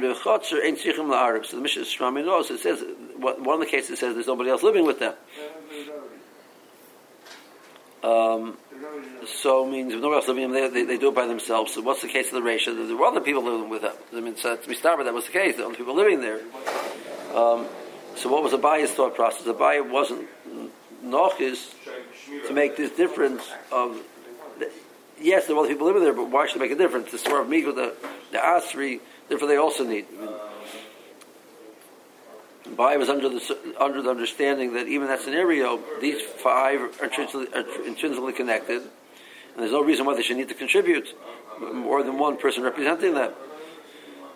Bechotzer 0.00 0.62
ein 0.64 0.76
tzichim 0.76 1.08
la'arab. 1.08 1.44
So 1.44 1.56
the 1.56 1.62
Mishnah 1.62 1.82
Shrami 1.82 2.24
knows. 2.24 2.50
It 2.50 2.60
says 2.60 2.82
one 3.18 3.54
of 3.54 3.60
the 3.60 3.66
cases 3.66 3.98
says 3.98 4.14
there's 4.14 4.26
nobody 4.26 4.50
else 4.50 4.62
living 4.62 4.86
with 4.86 4.98
them. 4.98 5.14
Um, 8.02 8.56
so 9.26 9.66
means 9.66 9.92
if 9.92 10.00
nobody 10.00 10.16
else 10.16 10.28
living 10.28 10.50
with 10.50 10.62
them, 10.62 10.72
they, 10.72 10.80
they, 10.80 10.87
they, 10.87 10.98
do 10.98 11.08
it 11.08 11.14
by 11.14 11.26
themselves. 11.26 11.74
So 11.74 11.82
what's 11.82 12.00
the 12.00 12.08
case 12.08 12.28
of 12.28 12.34
the 12.34 12.42
ratio? 12.42 12.74
There 12.74 12.96
were 12.96 13.06
other 13.06 13.20
people 13.20 13.42
living 13.42 13.68
with 13.68 13.82
them. 13.82 13.94
I 14.14 14.20
mean, 14.20 14.37
so 14.37 14.56
to 14.56 14.68
be 14.68 14.74
started, 14.74 15.06
that 15.06 15.14
was 15.14 15.26
the 15.26 15.32
case. 15.32 15.56
The 15.56 15.64
only 15.64 15.76
people 15.76 15.96
living 15.96 16.20
there. 16.20 16.40
Um, 17.34 17.66
so 18.14 18.30
what 18.30 18.42
was 18.42 18.52
Abaye's 18.52 18.92
thought 18.92 19.16
process? 19.16 19.42
The 19.42 19.54
Abaye 19.54 19.90
wasn't 19.90 20.28
nochis 21.04 21.74
to 22.46 22.52
make 22.52 22.76
this 22.76 22.92
difference 22.92 23.42
of 23.72 24.00
yes, 25.20 25.46
there 25.46 25.56
were 25.56 25.62
other 25.62 25.72
people 25.72 25.87
living 25.87 26.02
there, 26.02 26.14
but 26.14 26.30
why 26.30 26.46
should 26.46 26.56
it 26.56 26.61
make 26.61 26.70
a 26.70 26.76
difference? 26.76 27.11
The 27.11 27.18
store 27.18 27.40
of 27.40 27.48
Migo, 27.48 27.74
the, 27.74 27.94
the 28.32 28.38
Asri, 28.38 29.00
therefore 29.28 29.48
they 29.48 29.56
also 29.56 29.84
need. 29.84 30.06
I 32.78 32.90
mean, 32.90 32.98
was 32.98 33.08
under 33.08 33.28
the 33.28 33.74
under 33.80 34.02
the 34.02 34.10
understanding 34.10 34.74
that 34.74 34.86
even 34.86 35.08
that 35.08 35.20
scenario, 35.20 35.80
these 36.00 36.20
five 36.20 36.80
are 37.00 37.04
intrinsically, 37.04 37.48
are 37.54 37.64
intrinsically 37.86 38.32
connected, 38.32 38.82
and 38.82 39.56
there's 39.56 39.72
no 39.72 39.82
reason 39.82 40.06
why 40.06 40.14
they 40.14 40.22
should 40.22 40.36
need 40.36 40.48
to 40.48 40.54
contribute 40.54 41.08
more 41.72 42.02
than 42.02 42.18
one 42.18 42.36
person 42.36 42.62
representing 42.62 43.14
them. 43.14 43.32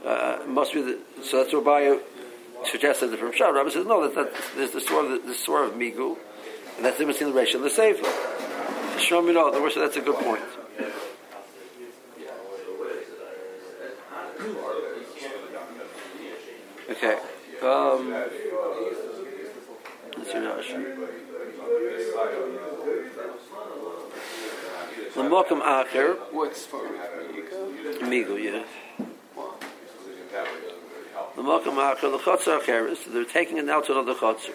Uh, 0.05 0.39
must 0.49 0.73
be 0.73 0.83
the, 0.83 0.99
so 1.23 1.39
that's 1.39 1.53
what 1.53 1.65
Abai 1.65 2.01
suggested 2.65 3.17
from 3.19 3.33
Shah. 3.33 3.51
Rabbi 3.51 3.71
says 3.71 3.87
no, 3.87 4.03
that, 4.03 4.15
that 4.15 4.33
there's 4.57 4.73
the 4.73 4.81
store 4.81 5.05
of 5.05 5.11
the, 5.11 5.29
the 5.29 5.35
store 5.35 5.65
of 5.65 5.75
Migu, 5.75 6.17
and 6.77 6.85
that's 6.85 6.99
the 6.99 7.07
between 7.07 7.31
the 7.31 7.37
ratio 7.37 7.59
and 7.59 7.67
the 7.67 7.71
Sefer. 7.71 8.03
Shlomi, 8.99 9.35
no, 9.35 9.69
that's 9.75 9.97
a 9.97 10.01
good 10.01 10.17
point. 10.17 10.43
Okay. 17.03 17.19
Um, 17.63 18.13
let's 18.13 18.33
see 20.31 20.39
Rashi. 20.39 20.97
The 25.13 25.23
Mokum 25.23 25.61
Acher. 25.63 26.17
What's 26.31 26.65
for 26.67 26.79
Migu? 28.03 28.41
yeah. 28.41 28.63
The 31.35 31.43
Mokum 31.43 31.75
Acher, 31.75 32.03
the 32.03 32.19
Chotzer 32.19 32.61
Acher, 32.61 32.89
is 32.89 33.01
they're 33.09 33.25
taking 33.25 33.57
it 33.59 33.65
now 33.65 33.81
to 33.81 33.91
another 33.91 34.15
Chotzer. 34.15 34.55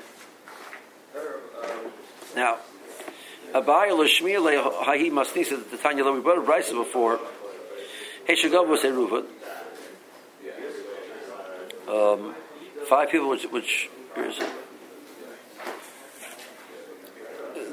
Now, 2.33 2.59
Abaye 3.53 3.89
Lashmir 3.89 4.39
Hahi 4.39 5.11
Masnisa, 5.11 5.69
the 5.69 5.75
Tanya 5.75 6.05
that 6.05 6.13
we 6.13 6.21
brought 6.21 6.37
a 6.37 6.41
Brisa 6.41 6.81
before. 6.81 7.19
Heshagav 8.29 8.69
was 8.69 8.85
a 8.85 8.91
Reuven. 8.91 9.25
Um, 11.87 12.35
five 12.87 13.09
people, 13.09 13.29
which, 13.29 13.45
which 13.45 13.89
where 14.13 14.29
is 14.29 14.39
it? 14.39 14.49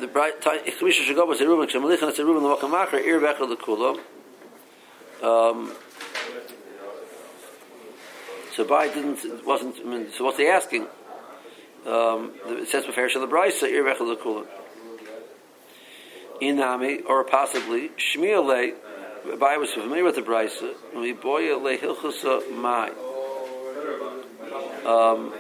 The 0.01 0.07
bright 0.07 0.45
was 0.45 1.41
a 1.41 1.45
Reuven. 1.45 1.69
Kshemelichan 1.69 2.09
it's 2.11 2.19
a 2.19 2.23
Reuven 2.23 2.43
the 2.43 2.67
Wakamacher 2.67 3.05
Ir 3.05 3.21
Bechel 3.21 3.49
the 3.49 3.57
Kulam. 3.57 3.99
Um, 5.23 5.73
so 8.55 8.65
Bai 8.65 8.89
didn't 8.89 9.47
wasn't. 9.47 9.77
I 9.81 9.85
mean, 9.85 10.09
so 10.13 10.25
what's 10.25 10.39
he 10.39 10.47
asking? 10.47 10.87
Um, 11.87 12.33
it 12.47 12.69
says 12.69 12.85
before 12.85 13.09
the 13.09 13.27
Brisa 13.27 13.69
Ir 13.69 13.85
Bechel 13.85 14.15
the 14.15 14.23
Kulam. 14.23 14.47
Inami, 16.43 17.05
or 17.07 17.25
possibly 17.25 17.91
Shmiele. 17.91 18.75
Bai 19.39 19.57
was 19.57 19.73
familiar 19.73 20.05
with 20.05 20.17
the 20.17 20.23
Brisa. 20.23 20.75
We 20.95 21.13
boy 21.13 21.57
le 21.57 21.79
hilchusa 21.79 22.55
mai. 22.55 22.91
Um, 24.85 25.33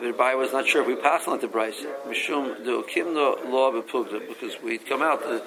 the 0.00 0.12
Bai 0.12 0.34
was 0.34 0.52
not 0.52 0.66
sure 0.66 0.82
if 0.82 0.88
we 0.88 0.96
pass 0.96 1.28
on 1.28 1.38
the 1.40 1.46
Brisa. 1.46 1.86
Mishum 2.06 2.64
do 2.64 2.82
kimno 2.82 3.48
law 3.50 3.70
bepugda 3.70 4.26
because 4.26 4.60
we'd 4.62 4.86
come 4.86 5.02
out 5.02 5.20
that 5.20 5.44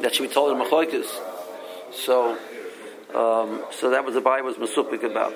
that 0.00 0.14
should 0.14 0.28
be 0.28 0.32
told 0.32 0.56
in 0.56 0.64
Machloikis. 0.64 1.08
So, 1.92 2.32
um, 3.14 3.64
so 3.70 3.90
that 3.90 4.04
was 4.04 4.14
the 4.14 4.20
Bai 4.20 4.40
was 4.40 4.56
masupik 4.56 5.02
about. 5.02 5.34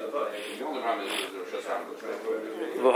We're 2.81 2.93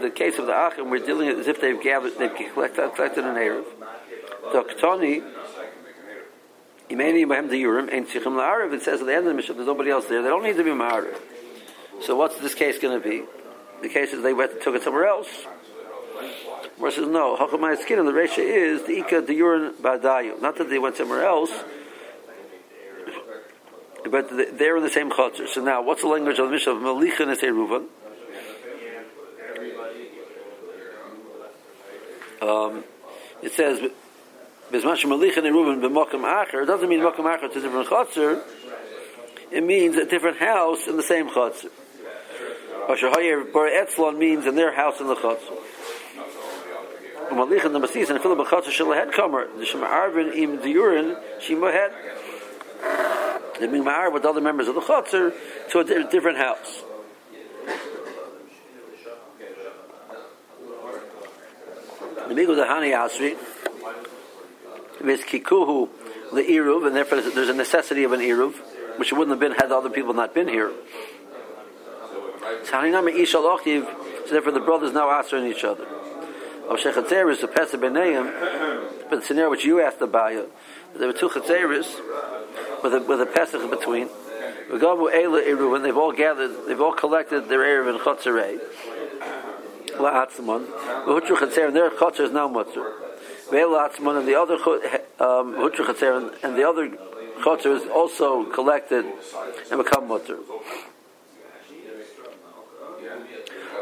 the 0.00 0.10
case 0.14 0.38
of 0.38 0.46
the 0.46 0.54
Achim, 0.54 0.90
we're 0.90 1.04
dealing 1.04 1.28
as 1.28 1.46
if 1.46 1.60
they've 1.60 1.82
gathered, 1.82 2.18
they've 2.18 2.34
collected, 2.34 2.94
collected 2.94 3.24
an 3.24 3.36
Erev. 3.36 3.64
The 4.52 4.62
Ktani, 4.62 5.22
Imeni 6.83 6.83
Bahem 6.83 6.83
the 6.83 6.83
Urim, 6.83 6.83
and 6.83 6.83
Tzichim 6.83 6.83
La'arav, 6.83 6.83
it 8.72 8.82
says 8.82 9.00
at 9.00 9.06
the 9.06 9.12
end 9.12 9.26
of 9.26 9.32
the 9.32 9.34
mission, 9.34 9.56
there's 9.56 9.66
nobody 9.66 9.90
else 9.90 10.06
there, 10.06 10.22
they 10.22 10.28
don't 10.28 10.42
need 10.42 10.56
to 10.56 10.64
be 10.64 10.70
Ma'arav. 10.70 11.16
So 12.02 12.16
what's 12.16 12.38
this 12.38 12.54
case 12.54 12.78
going 12.78 13.00
to 13.00 13.08
be? 13.08 13.24
The 13.82 13.88
case 13.88 14.12
is 14.12 14.22
they 14.22 14.32
went, 14.32 14.62
took 14.62 14.74
it 14.74 14.82
somewhere 14.82 15.06
else. 15.06 15.28
Where 16.78 16.90
says 16.90 17.06
no, 17.06 17.36
Hakamai 17.36 17.80
skin, 17.80 17.98
and 17.98 18.08
the 18.08 18.12
ratio 18.12 18.44
is 18.44 18.82
the 18.86 18.98
Ika 18.98 19.22
the 19.22 19.34
Urim 19.34 19.74
Badayu. 19.74 20.40
Not 20.40 20.56
that 20.58 20.68
they 20.68 20.78
went 20.78 20.96
somewhere 20.96 21.24
else, 21.24 21.52
but 24.10 24.28
they're 24.30 24.76
in 24.76 24.82
the 24.82 24.90
same 24.90 25.10
chutzner. 25.10 25.48
So 25.48 25.62
now, 25.62 25.82
what's 25.82 26.02
the 26.02 26.08
language 26.08 26.38
of 26.38 26.46
the 26.46 26.52
Mishnah 26.52 26.74
of 26.74 26.82
Malichan 26.82 27.28
and? 27.28 27.88
Um, 32.42 32.84
it 33.42 33.52
says, 33.52 33.90
Bismash 34.74 35.04
Malichan 35.04 35.46
and 35.46 35.54
b'Mokum 35.80 36.22
Acher 36.22 36.66
doesn't 36.66 36.88
mean 36.88 36.98
Mokum 36.98 37.26
Acher 37.32 37.52
to 37.52 37.58
a 37.60 37.62
different 37.62 37.88
chotzer. 37.88 38.42
It 39.52 39.62
means 39.62 39.96
a 39.96 40.04
different 40.04 40.38
house 40.38 40.88
in 40.88 40.96
the 40.96 41.02
same 41.04 41.30
chotzer. 41.30 41.70
Asher 42.90 43.44
Bar 43.52 43.68
Etzlon 43.68 44.18
means 44.18 44.46
in 44.46 44.56
their 44.56 44.74
house 44.74 45.00
in 45.00 45.06
the 45.06 45.14
chotzer. 45.14 45.52
Um, 47.30 47.38
Malichan 47.38 47.72
the 47.72 47.78
Masis 47.78 48.10
and 48.10 48.20
Philip 48.20 48.48
b'chotzer 48.48 48.70
Shalahet 48.70 49.12
Kamer 49.12 49.56
the 49.56 49.64
Shema 49.64 49.86
Arvin 49.86 50.34
im 50.34 50.58
Diurin 50.58 51.22
Shimahet. 51.38 51.92
They 53.60 53.68
mean 53.68 53.84
Ma'ar 53.84 54.12
with 54.12 54.24
other 54.24 54.40
members 54.40 54.66
of 54.66 54.74
the 54.74 54.80
chotzer 54.80 55.32
to 55.70 55.78
a 55.78 55.84
different 56.10 56.38
house. 56.38 56.82
The 62.26 62.34
Migu 62.34 62.56
Dahani 62.56 62.90
Asri 62.90 63.36
is 65.08 65.20
Kikuhu 65.20 65.88
the 66.32 66.42
Eruv, 66.42 66.86
and 66.86 66.96
therefore 66.96 67.20
there's 67.20 67.48
a 67.48 67.54
necessity 67.54 68.04
of 68.04 68.12
an 68.12 68.20
iruv, 68.20 68.54
which 68.98 69.12
it 69.12 69.14
wouldn't 69.14 69.30
have 69.30 69.40
been 69.40 69.52
had 69.52 69.68
the 69.70 69.76
other 69.76 69.90
people 69.90 70.14
not 70.14 70.34
been 70.34 70.48
here. 70.48 70.72
So 72.64 74.30
therefore 74.30 74.52
the 74.52 74.60
brothers 74.60 74.92
now 74.92 75.10
answering 75.10 75.46
each 75.46 75.64
other. 75.64 75.84
Of 75.84 76.78
Shechatzer 76.78 77.30
is 77.30 77.40
the 77.40 77.48
Pesach 77.48 77.80
Beneim, 77.80 78.32
but 79.10 79.20
the 79.20 79.26
scenario 79.26 79.50
which 79.50 79.64
you 79.64 79.80
asked 79.80 80.00
about, 80.00 80.48
there 80.96 81.06
were 81.06 81.12
two 81.12 81.28
Chatzeris 81.28 82.00
with 82.82 82.94
a, 82.94 83.00
with 83.00 83.20
a 83.20 83.26
Pesach 83.26 83.68
between. 83.70 84.08
And 84.70 85.84
they've 85.84 85.96
all 85.96 86.12
gathered, 86.12 86.66
they've 86.66 86.80
all 86.80 86.94
collected 86.94 87.48
their 87.48 87.60
Eruv 87.60 87.94
in 87.94 88.00
Chatzerei. 88.00 88.60
And 91.66 91.76
their 91.76 91.90
Chatzer 91.90 92.20
is 92.20 92.30
now 92.32 92.48
Mutter. 92.48 92.92
Ve'elatzman, 93.50 94.18
and 94.18 94.28
the 94.28 94.34
other 94.34 94.54
um, 95.20 95.54
and 96.42 96.56
the 96.56 96.68
other 96.68 96.90
Chatzer 97.42 97.76
is 97.76 97.88
also 97.90 98.44
collected 98.44 99.04
and 99.70 99.82
become 99.82 100.08
Mutter. 100.08 100.38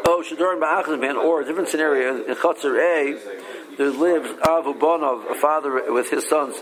Oh, 0.04 0.24
Shadoran 0.28 0.60
Ba'achzman, 0.60 1.14
or 1.14 1.42
a 1.42 1.44
different 1.44 1.68
scenario, 1.68 2.24
in 2.24 2.34
Chatzar 2.34 2.76
A, 2.76 3.76
there 3.76 3.90
lives 3.90 4.30
Avu 4.40 4.78
Bonov, 4.78 5.30
a 5.30 5.34
father 5.34 5.92
with 5.92 6.10
his 6.10 6.28
sons, 6.28 6.56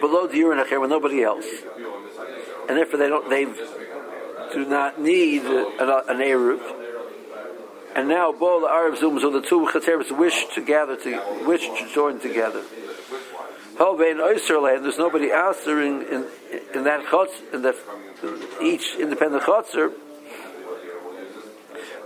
below 0.00 0.26
the 0.26 0.38
Urinachir 0.38 0.80
with 0.80 0.90
nobody 0.90 1.22
else. 1.22 1.46
And 2.68 2.76
therefore 2.76 2.98
they 2.98 3.08
don't, 3.08 3.30
they 3.30 3.44
do 4.52 4.64
not 4.64 5.00
need 5.00 5.42
an, 5.44 5.88
an 5.88 6.18
Eruv. 6.18 6.77
And 7.98 8.06
now 8.08 8.30
the 8.30 8.68
Arab 8.70 8.94
Zooms 8.94 9.24
or 9.24 9.32
the 9.32 9.40
two 9.40 9.68
Chatzeris 9.72 10.16
wish 10.16 10.46
to 10.54 10.60
gather 10.60 10.94
to 10.98 11.44
wish 11.44 11.62
to 11.62 11.92
join 11.92 12.20
together. 12.20 12.62
However, 13.76 14.04
in 14.04 14.18
Oysterland, 14.18 14.82
there's 14.82 14.98
nobody 14.98 15.32
answering 15.32 16.02
in, 16.02 16.24
in 16.76 16.84
that 16.84 17.04
chutz, 17.06 17.32
in 17.52 17.62
that 17.62 17.74
each 18.62 18.94
independent 19.00 19.42
chutzer. 19.42 19.92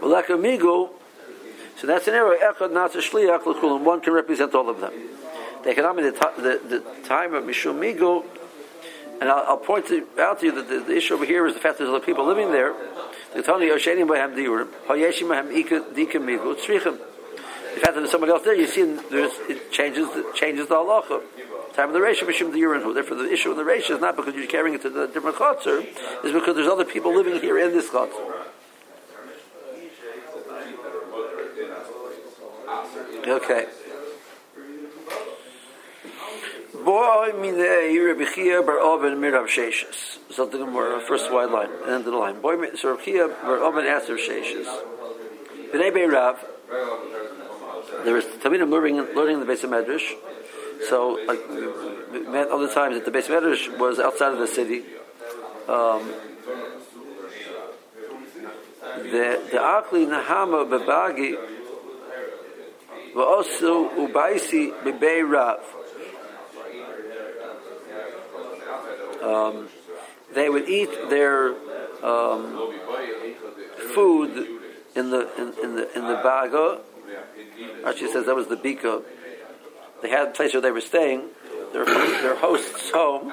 Migu, 0.01 0.89
so 1.77 1.87
that's 1.87 2.09
an 2.09 2.15
error. 2.15 2.39
Echad 2.43 2.73
not 2.73 2.93
shliach. 2.93 3.85
One 3.85 4.01
can 4.01 4.15
represent 4.15 4.55
all 4.55 4.71
of 4.71 4.81
them. 4.81 4.95
The 5.63 5.73
economy, 5.73 6.05
the, 6.05 6.13
the, 6.39 6.79
the 6.79 7.07
time 7.07 7.35
of 7.35 7.45
Mishum 7.45 7.79
Migu, 7.79 8.25
and 9.21 9.29
I'll, 9.29 9.45
I'll 9.47 9.57
point 9.59 9.89
to, 9.89 10.07
out 10.19 10.41
to 10.41 10.47
you 10.47 10.53
that 10.53 10.71
the, 10.71 10.81
the, 10.81 10.97
issue 10.97 11.13
over 11.13 11.27
here 11.27 11.47
is 11.47 11.53
the 11.53 11.61
fact 11.61 11.77
that 11.77 11.85
there's 11.85 11.95
other 11.95 12.07
people 12.07 12.25
living 12.25 12.51
there. 12.51 12.73
The 13.35 13.43
Tony 13.43 13.67
Yoshenim 13.67 14.09
Bahem 14.09 14.35
Diurim, 14.35 14.69
Hayeshim 14.87 15.29
Bahem 15.29 15.57
Ika 15.57 15.81
Dika 15.95 16.21
Migu, 16.21 16.55
Tzrichim. 16.55 16.99
The 17.75 17.81
fact 17.81 17.95
that 17.95 17.95
there's 17.95 18.11
somebody 18.11 18.33
else 18.33 18.43
there, 18.43 18.55
you 18.55 18.67
see, 18.67 18.83
there's, 18.83 19.33
it 19.49 19.73
changes 19.73 20.07
the, 20.09 20.31
changes 20.35 20.69
the 20.69 20.75
halacha. 20.75 21.23
Time 21.75 21.89
of 21.89 21.95
the 21.95 22.01
ratio, 22.01 22.29
Mishum 22.29 22.53
Diurim. 22.53 22.93
Therefore, 22.93 23.17
the 23.17 23.33
issue 23.33 23.51
of 23.51 23.57
the 23.57 23.65
ratio 23.65 23.97
is 23.97 24.03
not 24.03 24.17
because 24.17 24.35
you're 24.35 24.47
carrying 24.47 24.75
it 24.75 24.83
to 24.83 24.91
the 24.91 25.07
different 25.07 25.37
chotzer, 25.37 25.81
is 26.25 26.33
because 26.33 26.55
there's 26.55 26.69
other 26.69 26.85
people 26.85 27.15
living 27.15 27.41
here 27.41 27.59
in 27.59 27.73
this 27.73 27.89
chotzer. 27.89 28.33
Okay. 33.27 33.67
Boy, 36.85 37.31
minei 37.35 38.07
Rabbi 38.07 38.25
Chia 38.33 38.63
bar 38.63 38.79
Oven 38.81 39.15
mirav 39.19 39.47
sheshes. 39.47 40.19
Something 40.33 40.69
more 40.69 41.01
first 41.01 41.33
wide 41.33 41.51
line, 41.51 41.69
end 41.87 41.95
of 41.95 42.05
the 42.07 42.11
line. 42.13 42.41
Boy, 42.41 42.75
so 42.75 42.91
Rabbi 42.91 43.05
Chia 43.05 43.29
bar 43.29 43.59
Oven 43.59 43.87
asked 43.87 44.09
Rav 44.09 44.19
sheshes. 44.19 44.67
Bnei 45.73 45.95
Bei 45.95 46.07
Rav. 46.07 46.45
There 48.05 48.15
was 48.15 48.25
Tamidim 48.25 48.71
learning 48.71 48.97
learning 49.15 49.35
in 49.35 49.41
the 49.41 49.47
base 49.47 49.63
of 49.63 49.71
Medrash. 49.71 50.13
So, 50.89 51.19
like 51.27 51.49
we 52.13 52.21
met 52.27 52.49
other 52.49 52.73
times 52.73 52.97
that 52.97 53.05
the 53.05 53.11
base 53.11 53.29
of 53.29 53.43
Medrash 53.43 53.79
was 53.79 54.01
outside 54.01 54.33
of 54.33 54.39
the 54.39 54.49
city. 54.49 54.83
Um, 55.69 56.13
the 58.97 59.41
the 59.53 59.59
Akli 59.59 60.07
Nahama 60.07 60.67
Bebagi 60.69 61.37
also 63.15 63.91
ubaisi 63.91 64.73
bebei 64.83 65.23
rav. 65.29 65.61
Um, 69.23 69.69
they 70.35 70.49
would 70.49 70.69
eat 70.69 70.91
their 71.09 71.55
um, 72.05 72.73
food 73.95 74.61
in 74.97 75.11
the 75.11 75.29
in, 75.37 75.65
in 75.65 75.77
the 75.77 75.97
in 75.97 76.07
the 76.07 76.21
baga. 76.23 76.81
Actually, 77.87 78.13
says 78.13 78.27
that 78.27 78.35
was 78.35 78.49
the 78.49 78.57
bika. 78.57 79.03
They 80.03 80.09
had 80.09 80.29
a 80.29 80.31
place 80.33 80.53
where 80.53 80.63
they 80.63 80.71
were 80.71 80.81
staying. 80.81 81.29
Their 81.73 81.85
their 81.85 82.37
host's 82.37 82.91
home. 82.91 83.33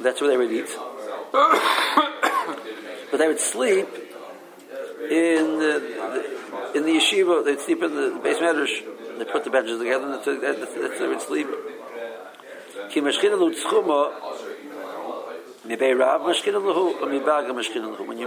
That's 0.00 0.20
where 0.20 0.30
they 0.30 0.36
would 0.36 0.52
eat. 0.52 0.76
but 1.32 3.18
they 3.18 3.28
would 3.28 3.40
sleep 3.40 3.88
in 5.10 5.58
the, 5.58 5.80
the, 6.72 6.78
in 6.78 6.84
the 6.84 6.92
yeshiva. 6.92 7.44
They'd 7.44 7.60
sleep 7.60 7.82
in 7.82 7.94
the 7.94 8.20
base 8.22 8.38
medrash. 8.38 8.82
They 9.18 9.24
put 9.24 9.44
the 9.44 9.50
benches 9.50 9.78
together, 9.78 10.04
and 10.04 10.14
that's, 10.14 10.26
that's 10.26 10.98
they 10.98 11.08
would 11.08 11.20
sleep. 11.20 11.46
When 15.62 15.70
you 15.70 15.78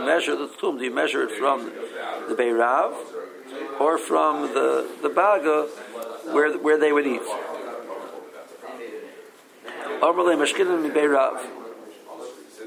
measure 0.01 0.35
the 0.37 0.47
tzchum, 0.47 0.77
do 0.77 0.85
you 0.85 0.91
measure 0.91 1.23
it 1.23 1.31
from 1.37 1.71
the 2.29 2.35
bei 2.35 2.49
rav 2.49 2.95
or 3.77 3.97
from 3.97 4.53
the 4.53 4.87
the 5.01 5.09
baga 5.09 5.63
where 6.31 6.57
where 6.59 6.77
they 6.77 6.93
would 6.93 7.05
eat? 7.05 7.21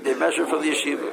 They 0.02 0.14
measure 0.14 0.46
from 0.46 0.61
the 0.61 0.70
yeshiva. 0.70 1.12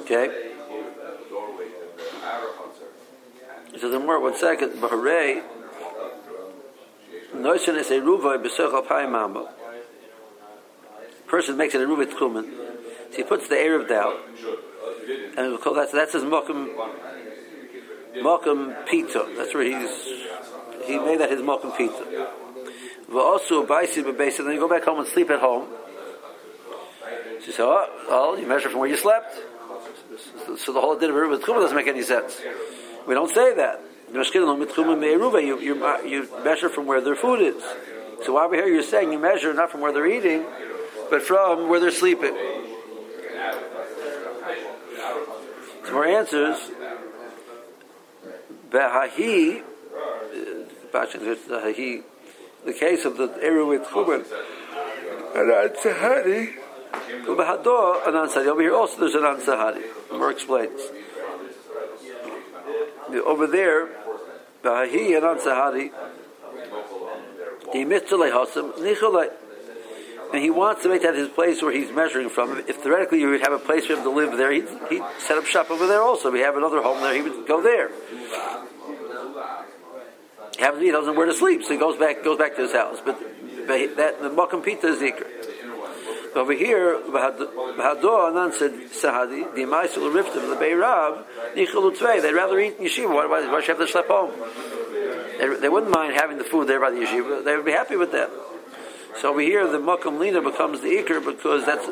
Okay. 0.00 0.26
So 3.78 3.88
the 3.88 3.98
more 3.98 4.20
one 4.20 4.36
second, 4.36 4.72
Baharei, 4.80 5.42
Noisin 7.42 7.76
is 7.76 7.90
a. 7.90 8.00
Person 11.26 11.56
makes 11.56 11.74
it 11.74 11.80
a 11.80 11.86
ruvai 11.86 12.06
tchumen. 12.06 12.44
So 13.10 13.16
he 13.16 13.22
puts 13.24 13.48
the 13.48 13.56
Erev 13.56 13.88
down. 13.88 14.14
And 15.36 15.48
we'll 15.48 15.58
call 15.58 15.74
that, 15.74 15.90
so 15.90 15.96
that's 15.96 16.12
his 16.12 16.22
mokum, 16.22 16.68
mokum 18.16 18.86
pita. 18.86 19.26
That's 19.36 19.52
where 19.54 19.64
he's, 19.64 19.90
he 20.84 20.98
made 20.98 21.20
that 21.20 21.30
his 21.30 21.40
mokum 21.40 21.76
pita. 21.76 22.28
Also, 23.12 23.66
baisi 23.66 24.02
b'beis, 24.02 24.36
then 24.38 24.52
you 24.52 24.60
go 24.60 24.68
back 24.68 24.84
home 24.84 25.00
and 25.00 25.08
sleep 25.08 25.30
at 25.30 25.40
home. 25.40 25.68
So 27.40 27.46
you 27.46 27.52
say, 27.52 27.62
oh, 27.62 27.88
well, 28.08 28.38
you 28.38 28.46
measure 28.46 28.68
from 28.68 28.80
where 28.80 28.88
you 28.88 28.96
slept. 28.96 29.34
So 30.58 30.72
the 30.72 30.80
whole 30.80 30.96
idea 30.96 31.08
of 31.08 31.14
Eruv 31.16 31.40
Tchuma 31.40 31.60
doesn't 31.60 31.76
make 31.76 31.88
any 31.88 32.02
sense. 32.02 32.40
We 33.06 33.14
don't 33.14 33.30
say 33.34 33.54
that. 33.54 33.80
You, 34.12 35.58
you, 35.60 35.84
uh, 35.86 36.00
you 36.02 36.28
measure 36.44 36.68
from 36.68 36.86
where 36.86 37.00
their 37.00 37.16
food 37.16 37.40
is. 37.40 37.62
So 38.24 38.38
over 38.38 38.54
here 38.54 38.66
you're 38.66 38.82
saying 38.82 39.10
you 39.12 39.18
measure 39.18 39.54
not 39.54 39.70
from 39.70 39.80
where 39.80 39.92
they're 39.92 40.06
eating, 40.06 40.44
but 41.10 41.22
from 41.22 41.68
where 41.68 41.80
they're 41.80 41.90
sleeping. 41.90 42.36
Some 45.84 45.94
more 45.94 46.06
answers. 46.06 46.70
Behahi, 48.70 49.60
uh, 49.60 49.64
the 52.64 52.72
case 52.72 53.04
of 53.04 53.16
the 53.16 53.28
Eruv 53.28 53.84
Tchuma, 53.86 54.24
and 55.34 55.50
Sahari, 55.76 56.56
over 58.46 58.62
here 58.62 58.74
also 58.74 59.00
there's 59.00 59.14
an 59.14 59.22
ansahari. 59.22 59.82
More 60.12 60.30
explains. 60.30 60.80
Over 63.26 63.46
there, 63.46 63.88
Bahahi 64.62 65.16
and 65.16 65.24
ansahari, 65.24 65.90
and 70.32 70.42
he 70.42 70.50
wants 70.50 70.82
to 70.82 70.88
make 70.88 71.02
that 71.02 71.14
his 71.14 71.28
place 71.28 71.60
where 71.62 71.72
he's 71.72 71.90
measuring 71.90 72.28
from. 72.28 72.56
If 72.66 72.76
theoretically 72.76 73.20
you 73.20 73.30
would 73.30 73.40
have 73.42 73.52
a 73.52 73.58
place 73.58 73.86
for 73.86 73.94
him 73.94 74.02
to 74.02 74.10
live 74.10 74.36
there, 74.36 74.52
he'd, 74.52 74.68
he'd 74.88 75.02
set 75.18 75.36
up 75.36 75.44
shop 75.44 75.70
over 75.70 75.86
there 75.86 76.02
also. 76.02 76.30
We 76.30 76.40
have 76.40 76.56
another 76.56 76.82
home 76.82 77.00
there, 77.00 77.14
he 77.14 77.22
would 77.22 77.46
go 77.46 77.62
there. 77.62 77.90
He 80.56 80.60
happens 80.62 80.78
to 80.78 80.80
be 80.80 80.86
he 80.86 80.92
doesn't 80.92 81.12
know 81.12 81.18
where 81.18 81.26
to 81.26 81.34
sleep, 81.34 81.62
so 81.62 81.70
he 81.72 81.78
goes 81.78 81.98
back 81.98 82.22
goes 82.22 82.38
back 82.38 82.56
to 82.56 82.62
his 82.62 82.72
house. 82.72 82.98
But, 83.04 83.18
but 83.66 83.96
that 83.96 84.22
the 84.22 84.30
Makam 84.30 84.64
Pita 84.64 84.88
is 84.88 85.00
Zikr. 85.00 85.26
Over 86.34 86.52
here, 86.54 86.98
Bahador 86.98 88.30
Anan 88.30 88.52
said 88.52 88.72
Sahadi, 88.90 89.54
the 89.54 89.62
Maisul 89.62 90.10
Riftim, 90.12 90.48
the 90.48 90.56
Beirav, 90.56 91.24
Tvei. 91.54 92.22
They'd 92.22 92.32
rather 92.32 92.58
eat 92.58 92.78
in 92.78 92.86
yeshiva. 92.86 93.28
Why, 93.28 93.60
should 93.60 93.78
you 93.78 93.86
have 93.86 93.86
to 93.86 93.92
schlep 93.92 94.06
home? 94.06 94.32
They, 95.38 95.60
they 95.60 95.68
wouldn't 95.68 95.92
mind 95.92 96.14
having 96.14 96.38
the 96.38 96.44
food 96.44 96.68
there 96.68 96.80
by 96.80 96.90
the 96.90 97.00
yeshiva. 97.00 97.44
They 97.44 97.54
would 97.54 97.66
be 97.66 97.72
happy 97.72 97.96
with 97.96 98.12
that. 98.12 98.30
So 99.20 99.30
over 99.30 99.40
here, 99.40 99.66
the 99.70 99.78
Makam 99.78 100.18
Lina 100.18 100.40
becomes 100.40 100.80
the 100.80 100.88
Iker 100.88 101.22
because 101.24 101.66
that's 101.66 101.86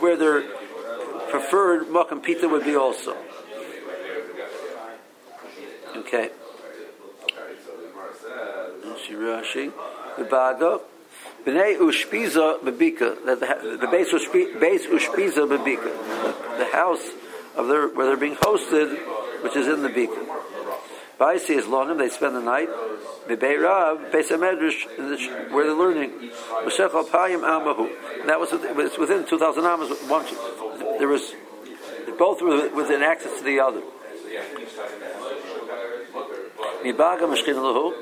where 0.00 0.16
their 0.16 0.42
preferred 1.30 1.88
Makam 1.88 2.22
Pita 2.22 2.48
would 2.48 2.64
be 2.64 2.76
also. 2.76 3.16
Okay. 5.96 6.30
Shirashi, 9.06 9.72
the 10.16 10.24
Baga, 10.24 10.80
Bnei 11.44 11.78
Ushpiza 11.78 12.60
Babika, 12.60 13.24
that 13.24 13.40
the, 13.40 13.88
base 13.90 14.10
base 14.60 14.86
Ushpiza 14.86 15.48
Babika, 15.48 16.58
the 16.58 16.66
house 16.72 17.08
of 17.56 17.68
their 17.68 17.88
where 17.88 18.06
they're 18.06 18.16
being 18.16 18.36
hosted, 18.36 18.96
which 19.42 19.56
is 19.56 19.66
in 19.66 19.82
the 19.82 19.88
Bika. 19.88 20.26
Baisi 21.18 21.50
is 21.50 21.66
Lonim, 21.66 21.98
they 21.98 22.08
spend 22.08 22.34
the 22.34 22.40
night. 22.40 22.68
Bebei 23.28 23.62
Rav, 23.62 24.10
Beis 24.10 24.28
HaMedrash, 24.28 24.98
in 24.98 25.10
the 25.10 25.18
sh- 25.18 25.28
where 25.52 25.66
they're 25.66 25.74
learning. 25.74 26.30
Meshech 26.64 26.92
Alpayim 26.92 27.42
Amahu. 27.42 28.26
That 28.26 28.40
was, 28.40 28.52
it 28.52 28.74
was 28.74 28.96
within 28.96 29.26
2,000 29.26 29.64
Amas. 29.64 29.90
One, 30.08 30.24
there 30.98 31.08
was, 31.08 31.34
both 32.18 32.40
were 32.40 32.70
within 32.70 33.02
access 33.02 33.38
to 33.38 33.44
the 33.44 33.60
other. 33.60 33.82
Mibaga 36.82 37.28
Meshchin 37.28 37.56
Lahu. 37.56 37.92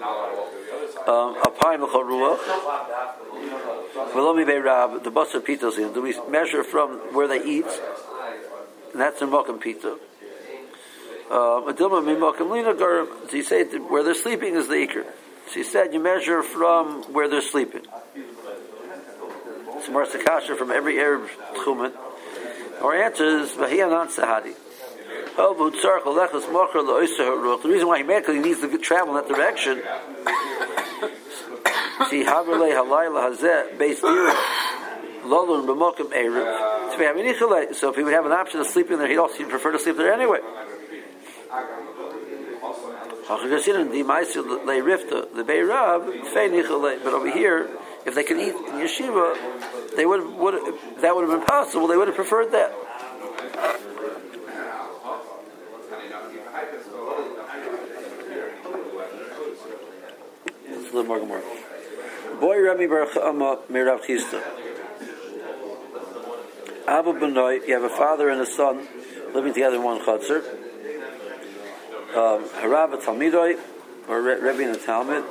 Um, 1.08 1.34
Alpayim 1.42 1.82
L'chol 1.82 2.04
Ruach. 2.04 3.27
The 5.02 5.10
Basar 5.10 5.40
Pitos, 5.40 5.76
do 5.94 6.02
we 6.02 6.14
measure 6.30 6.64
from 6.64 6.98
where 7.14 7.28
they 7.28 7.42
eat? 7.42 7.66
And 8.92 9.00
that's 9.00 9.22
in 9.22 9.30
Mokum 9.30 9.60
Pita. 9.60 9.98
So 11.30 11.68
you 13.32 13.42
say 13.42 13.64
where 13.64 14.02
they're 14.02 14.14
sleeping 14.14 14.54
is 14.54 14.68
the 14.68 14.74
Iker. 14.74 15.04
She 15.52 15.62
said 15.62 15.92
you 15.92 16.00
measure 16.00 16.42
from 16.42 17.02
where 17.12 17.28
they're 17.28 17.42
sleeping. 17.42 17.82
It's 19.76 19.88
Marsa 19.88 20.18
Kasha 20.18 20.56
from 20.56 20.70
every 20.70 20.98
Arab 20.98 21.28
Tchumen. 21.54 21.92
Our 22.80 22.94
answer 22.94 23.40
is 23.40 23.50
Vahiyanan 23.50 24.08
Sahadi. 24.08 24.54
The 25.36 25.54
reason 27.68 27.86
why 27.86 27.98
he 27.98 28.04
he 28.32 28.38
needs 28.40 28.60
to 28.60 28.78
travel 28.78 29.16
in 29.16 29.24
that 29.24 29.32
direction. 29.32 29.82
See, 32.06 32.22
Haberle 32.22 32.70
Halayla 32.70 33.20
Hazeh, 33.28 33.76
based 33.76 34.02
Lolun 34.02 35.66
B'mokim 35.66 36.12
Erev. 36.12 37.74
So 37.74 37.90
if 37.90 37.96
he 37.96 38.02
would 38.04 38.14
have 38.14 38.24
an 38.24 38.32
option 38.32 38.60
of 38.60 38.66
sleeping 38.66 38.98
there, 38.98 39.08
he'd 39.08 39.18
also 39.18 39.36
he'd 39.38 39.48
prefer 39.48 39.72
to 39.72 39.78
sleep 39.78 39.96
there 39.96 40.12
anyway. 40.12 40.38
But 47.04 47.12
over 47.14 47.30
here, 47.30 47.68
if 48.06 48.14
they 48.14 48.22
could 48.24 48.38
eat 48.38 48.54
in 48.54 48.78
yeshiva, 48.80 49.36
they 49.96 50.06
would, 50.06 50.24
would 50.36 50.54
that 51.02 51.14
would 51.14 51.28
have 51.28 51.38
been 51.38 51.46
possible. 51.46 51.86
They 51.88 51.96
would 51.96 52.08
have 52.08 52.16
preferred 52.16 52.52
that. 52.52 52.72
It's 60.64 60.92
a 60.92 60.96
little 60.96 61.26
more. 61.26 61.42
Boy 62.40 62.60
Rami 62.60 62.86
bar 62.86 63.06
Chama 63.06 63.58
Mirav 63.66 64.04
Chisda. 64.04 64.40
Abba 66.86 67.12
Benoit, 67.12 67.66
you 67.66 67.74
have 67.74 67.82
a 67.82 67.88
father 67.88 68.28
and 68.28 68.40
a 68.40 68.46
son 68.46 68.86
living 69.34 69.52
together 69.52 69.76
in 69.76 69.82
one 69.82 70.00
chutzner. 70.00 70.44
Um, 72.14 72.44
Harab 72.60 73.02
Talmidoi, 73.02 73.58
or 74.08 74.22
Rebbe 74.22 74.62
in 74.62 74.72
the 74.72 74.78
Talmud. 74.78 75.24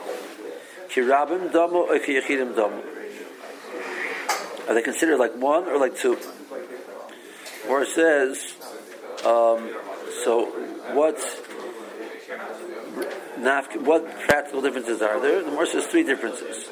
Kirabim 0.89 1.53
Damo 1.53 1.87
or 1.87 1.97
Kiyachidim 1.97 2.55
Damo. 2.55 2.83
Are 4.67 4.73
they 4.73 4.81
considered 4.81 5.17
like 5.17 5.35
one 5.37 5.63
or 5.63 5.77
like 5.77 5.95
two? 5.97 6.17
Or 7.69 7.83
it 7.83 7.89
says, 7.89 8.53
um, 9.25 9.73
so 10.25 10.45
what 10.93 11.17
what 13.85 14.19
practical 14.27 14.61
differences 14.61 15.01
are 15.01 15.21
there? 15.21 15.41
The 15.41 15.51
Morse 15.51 15.71
says 15.71 15.85
three 15.85 16.03
differences. 16.03 16.69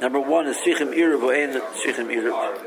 Number 0.00 0.20
one 0.20 0.46
is 0.46 0.56
Shichim 0.58 0.94
Irub 0.94 1.44
and 1.44 1.62
Shichim 1.74 2.08
Irub. 2.08 2.58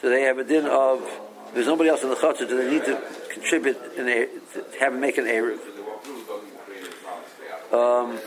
So 0.00 0.08
they 0.08 0.22
have 0.22 0.38
a 0.38 0.44
din 0.44 0.66
of 0.66 1.08
there's 1.54 1.66
nobody 1.66 1.90
else 1.90 2.02
in 2.02 2.08
the 2.08 2.16
chutzah, 2.16 2.48
do 2.48 2.56
they 2.56 2.70
need 2.70 2.84
to 2.86 3.00
contribute 3.30 3.76
in 3.96 4.08
a, 4.08 4.26
to 4.54 4.78
have 4.80 4.94
make 4.94 5.18
an 5.18 5.26
Erev? 5.26 5.58
Um, 7.72 8.18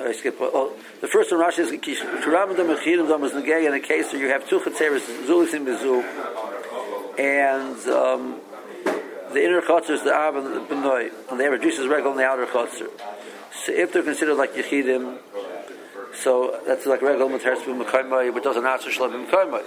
I 0.00 0.12
skip. 0.12 0.36
Oh, 0.40 0.74
the 1.00 1.08
first 1.08 1.30
one 1.32 1.40
Rashi 1.40 1.58
is 1.60 1.70
Kiramdam 1.70 2.70
and 2.70 2.78
Chirimdam 2.78 3.24
is 3.24 3.32
negay 3.32 3.66
in 3.66 3.74
a 3.74 3.80
case 3.80 4.12
where 4.12 4.22
you 4.22 4.28
have 4.28 4.48
two 4.48 4.60
chatzeres, 4.60 5.00
Zulisim 5.26 5.66
Bezu, 5.66 6.02
and 7.18 7.76
um, 7.88 8.40
the 9.32 9.44
inner 9.44 9.60
chutzner 9.60 9.90
is 9.90 10.02
the 10.02 10.14
Av 10.14 10.36
and 10.36 10.46
the 10.46 10.60
Benoy, 10.60 11.10
and 11.30 11.38
they 11.38 11.44
have 11.44 11.52
a 11.52 11.58
Jesus 11.58 11.86
regal 11.86 12.12
in 12.12 12.18
the 12.18 12.24
outer 12.24 12.46
chutzner. 12.46 12.88
If 13.68 13.92
they're 13.92 14.02
considered 14.02 14.36
like 14.36 14.54
Yechidim, 14.54 15.18
so 16.14 16.60
that's 16.66 16.86
like 16.86 17.02
regal 17.02 17.28
Materis 17.28 17.62
B'Mekaymai, 17.64 18.34
which 18.34 18.44
doesn't 18.44 18.64
answer 18.64 18.90
Shalom 18.90 19.26
B'Mekaymai. 19.26 19.62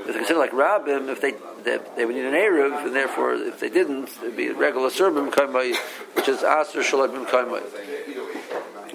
If 0.00 0.06
they're 0.06 0.14
considered 0.14 0.38
like 0.38 0.52
Rabbim, 0.52 1.08
if 1.08 1.20
they, 1.20 1.32
they 1.64 1.78
they 1.96 2.04
would 2.04 2.14
need 2.14 2.24
an 2.24 2.34
Erev, 2.34 2.86
and 2.86 2.94
therefore 2.94 3.34
if 3.34 3.58
they 3.60 3.70
didn't, 3.70 4.10
it'd 4.22 4.36
be 4.36 4.50
regular 4.50 4.90
Serbim 4.90 5.30
Kaimai, 5.30 5.74
which 6.14 6.28
is 6.28 6.42
Aser 6.42 6.82
Shalom 6.82 7.26
Kaimai, 7.26 7.62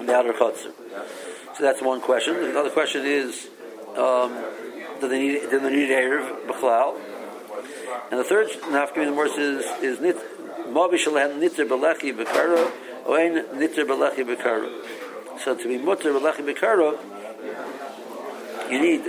the 0.06 0.14
outer 0.14 0.32
Chutzner. 0.32 0.72
So 1.56 1.64
that's 1.64 1.82
one 1.82 2.00
question. 2.00 2.36
Another 2.36 2.70
question 2.70 3.04
is, 3.04 3.48
um, 3.96 4.32
do 5.00 5.08
they 5.08 5.18
need 5.18 5.50
do 5.50 5.58
they 5.58 5.70
need 5.70 5.90
Erev 5.90 6.46
B'chlal? 6.46 6.96
And 8.10 8.18
the 8.18 8.24
third 8.24 8.48
nafkim 8.48 8.98
in 8.98 9.10
the 9.10 9.12
verse 9.12 9.36
is 9.36 9.64
is 9.82 10.00
nit 10.00 10.16
Mavi 10.68 10.96
Shalem 10.96 11.40
Nitzer 11.40 11.66
Belechi 11.68 12.16
B'Kara 12.16 12.70
or 13.10 13.18
Ein 13.18 13.34
Nitzer 13.58 13.84
Belechi 13.84 14.24
B'Kara. 14.24 14.70
So 15.40 15.56
to 15.56 15.68
be 15.68 15.78
Mutter 15.78 16.12
Belechi 16.12 16.42
B'Kara, 16.48 16.96
you 18.70 18.80
need 18.80 19.02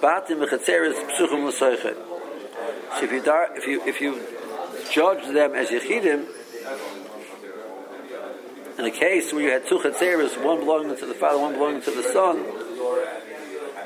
batim 0.00 0.44
v'chatzeres 0.44 0.94
psuchim 1.12 1.46
l'soichet. 1.46 1.96
So 2.96 3.04
if 3.04 3.12
you 3.12 3.22
dar, 3.22 3.56
if 3.56 3.66
you 3.68 3.80
if 3.86 4.00
you 4.00 4.20
judge 4.90 5.32
them 5.32 5.54
as 5.54 5.68
yechidim, 5.68 6.26
in 8.76 8.84
a 8.84 8.90
case 8.90 9.32
where 9.32 9.42
you 9.42 9.50
had 9.50 9.68
two 9.68 9.78
chatzeres, 9.78 10.42
one 10.44 10.58
belonging 10.58 10.96
to 10.96 11.06
the 11.06 11.14
father, 11.14 11.38
one 11.38 11.52
belonging 11.52 11.82
to 11.82 11.92
the 11.92 12.02
son, 12.02 12.38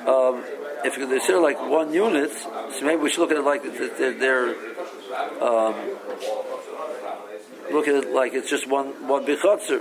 um, 0.09 0.43
if 0.83 0.97
you 0.97 1.07
consider 1.07 1.41
like 1.41 1.61
one 1.61 1.93
unit, 1.93 2.33
so 2.33 2.81
maybe 2.83 3.03
we 3.03 3.11
should 3.11 3.21
look 3.21 3.31
at 3.31 3.37
it 3.37 3.43
like 3.43 3.63
they're, 3.99 4.13
they're 4.15 4.55
um, 5.43 5.75
look 7.73 7.89
at 7.89 7.95
it 7.95 8.11
like 8.13 8.35
it's 8.35 8.51
just 8.51 8.69
one 8.69 9.09
one 9.09 9.25
big 9.25 9.39
chutzner. 9.39 9.81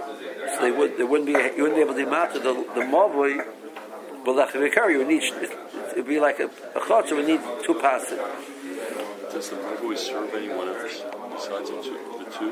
So 0.56 0.62
they 0.62 0.72
would 0.72 0.98
they 0.98 1.04
wouldn't 1.04 1.28
be 1.28 1.34
you 1.34 1.64
wouldn't 1.64 1.76
be 1.76 1.82
able 1.82 1.96
to 1.96 2.06
matter 2.06 2.40
the 2.40 2.54
the 2.54 2.82
mavoi. 2.82 3.46
But 4.24 4.54
you 4.54 4.98
would 5.00 5.08
need 5.08 5.24
it 5.24 5.96
would 5.96 6.08
be 6.08 6.20
like 6.20 6.40
a, 6.40 6.46
a 6.46 6.80
chutz, 6.80 7.12
we 7.12 7.24
need 7.26 7.42
two 7.64 7.74
passes. 7.76 8.20
Does 9.32 9.50
the 9.50 9.56
Bible 9.56 9.96
serve 9.96 10.34
anyone 10.36 10.68
else 10.68 11.04
besides 11.32 11.70
the 11.70 11.82
two? 11.82 11.98
The 12.20 12.26
two? 12.38 12.52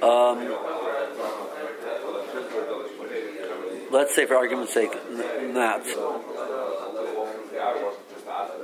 Um, 0.00 0.38
let's 3.90 4.14
say, 4.14 4.26
for 4.26 4.36
argument's 4.36 4.72
sake, 4.72 4.92
n- 5.10 5.52
not. 5.52 5.86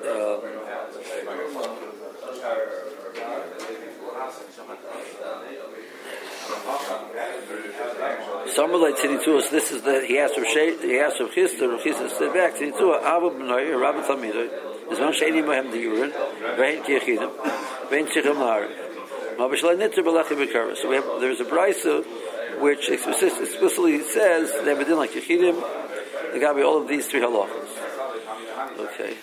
Um, 0.07 0.55
some 8.55 8.71
relate 8.71 8.97
to 8.99 9.09
Nitua, 9.09 9.43
so 9.43 9.51
this 9.51 9.71
is 9.71 9.83
the, 9.83 10.05
he 10.07 10.19
asked 10.19 10.35
Shei, 10.35 10.77
he 10.79 10.99
asked 10.99 11.21
of 11.21 11.31
Chisda, 11.31 11.69
Rav 11.69 11.81
Chisda 11.81 12.11
said 12.11 12.33
back 12.33 12.57
to 12.59 12.71
Nitua, 12.71 13.03
Abba 13.03 13.31
B'noi, 13.31 13.81
Rabbi 13.81 14.01
Talmidoi, 14.07 14.93
is 14.93 15.01
one 15.01 15.13
Sheini 15.13 15.43
Mohem 15.43 15.71
the 15.71 15.79
Urin, 15.85 16.13
Vein 16.57 16.83
Kirchidim, 16.83 17.31
Vein 17.91 18.07
Tzichim 18.07 18.37
Lahar. 18.37 18.69
Mabashalai 19.37 19.77
nitzer 19.77 20.03
b'lechi 20.05 20.37
b'karis. 20.37 20.77
So 20.77 20.89
we 20.89 20.97
have, 20.97 21.21
there's 21.21 21.41
a 21.41 21.45
brisa 21.45 22.05
which 22.61 22.89
explicitly 22.89 24.01
says 24.03 24.53
they 24.65 24.71
have 24.71 24.81
a 24.81 24.85
din 24.85 24.97
like 24.97 25.11
Yechidim, 25.11 25.61
the 26.33 26.39
Gabi, 26.39 26.65
all 26.65 26.81
of 26.81 26.89
these 26.89 27.07
three 27.07 27.21
halachas. 27.21 27.69
Okay. 28.79 29.17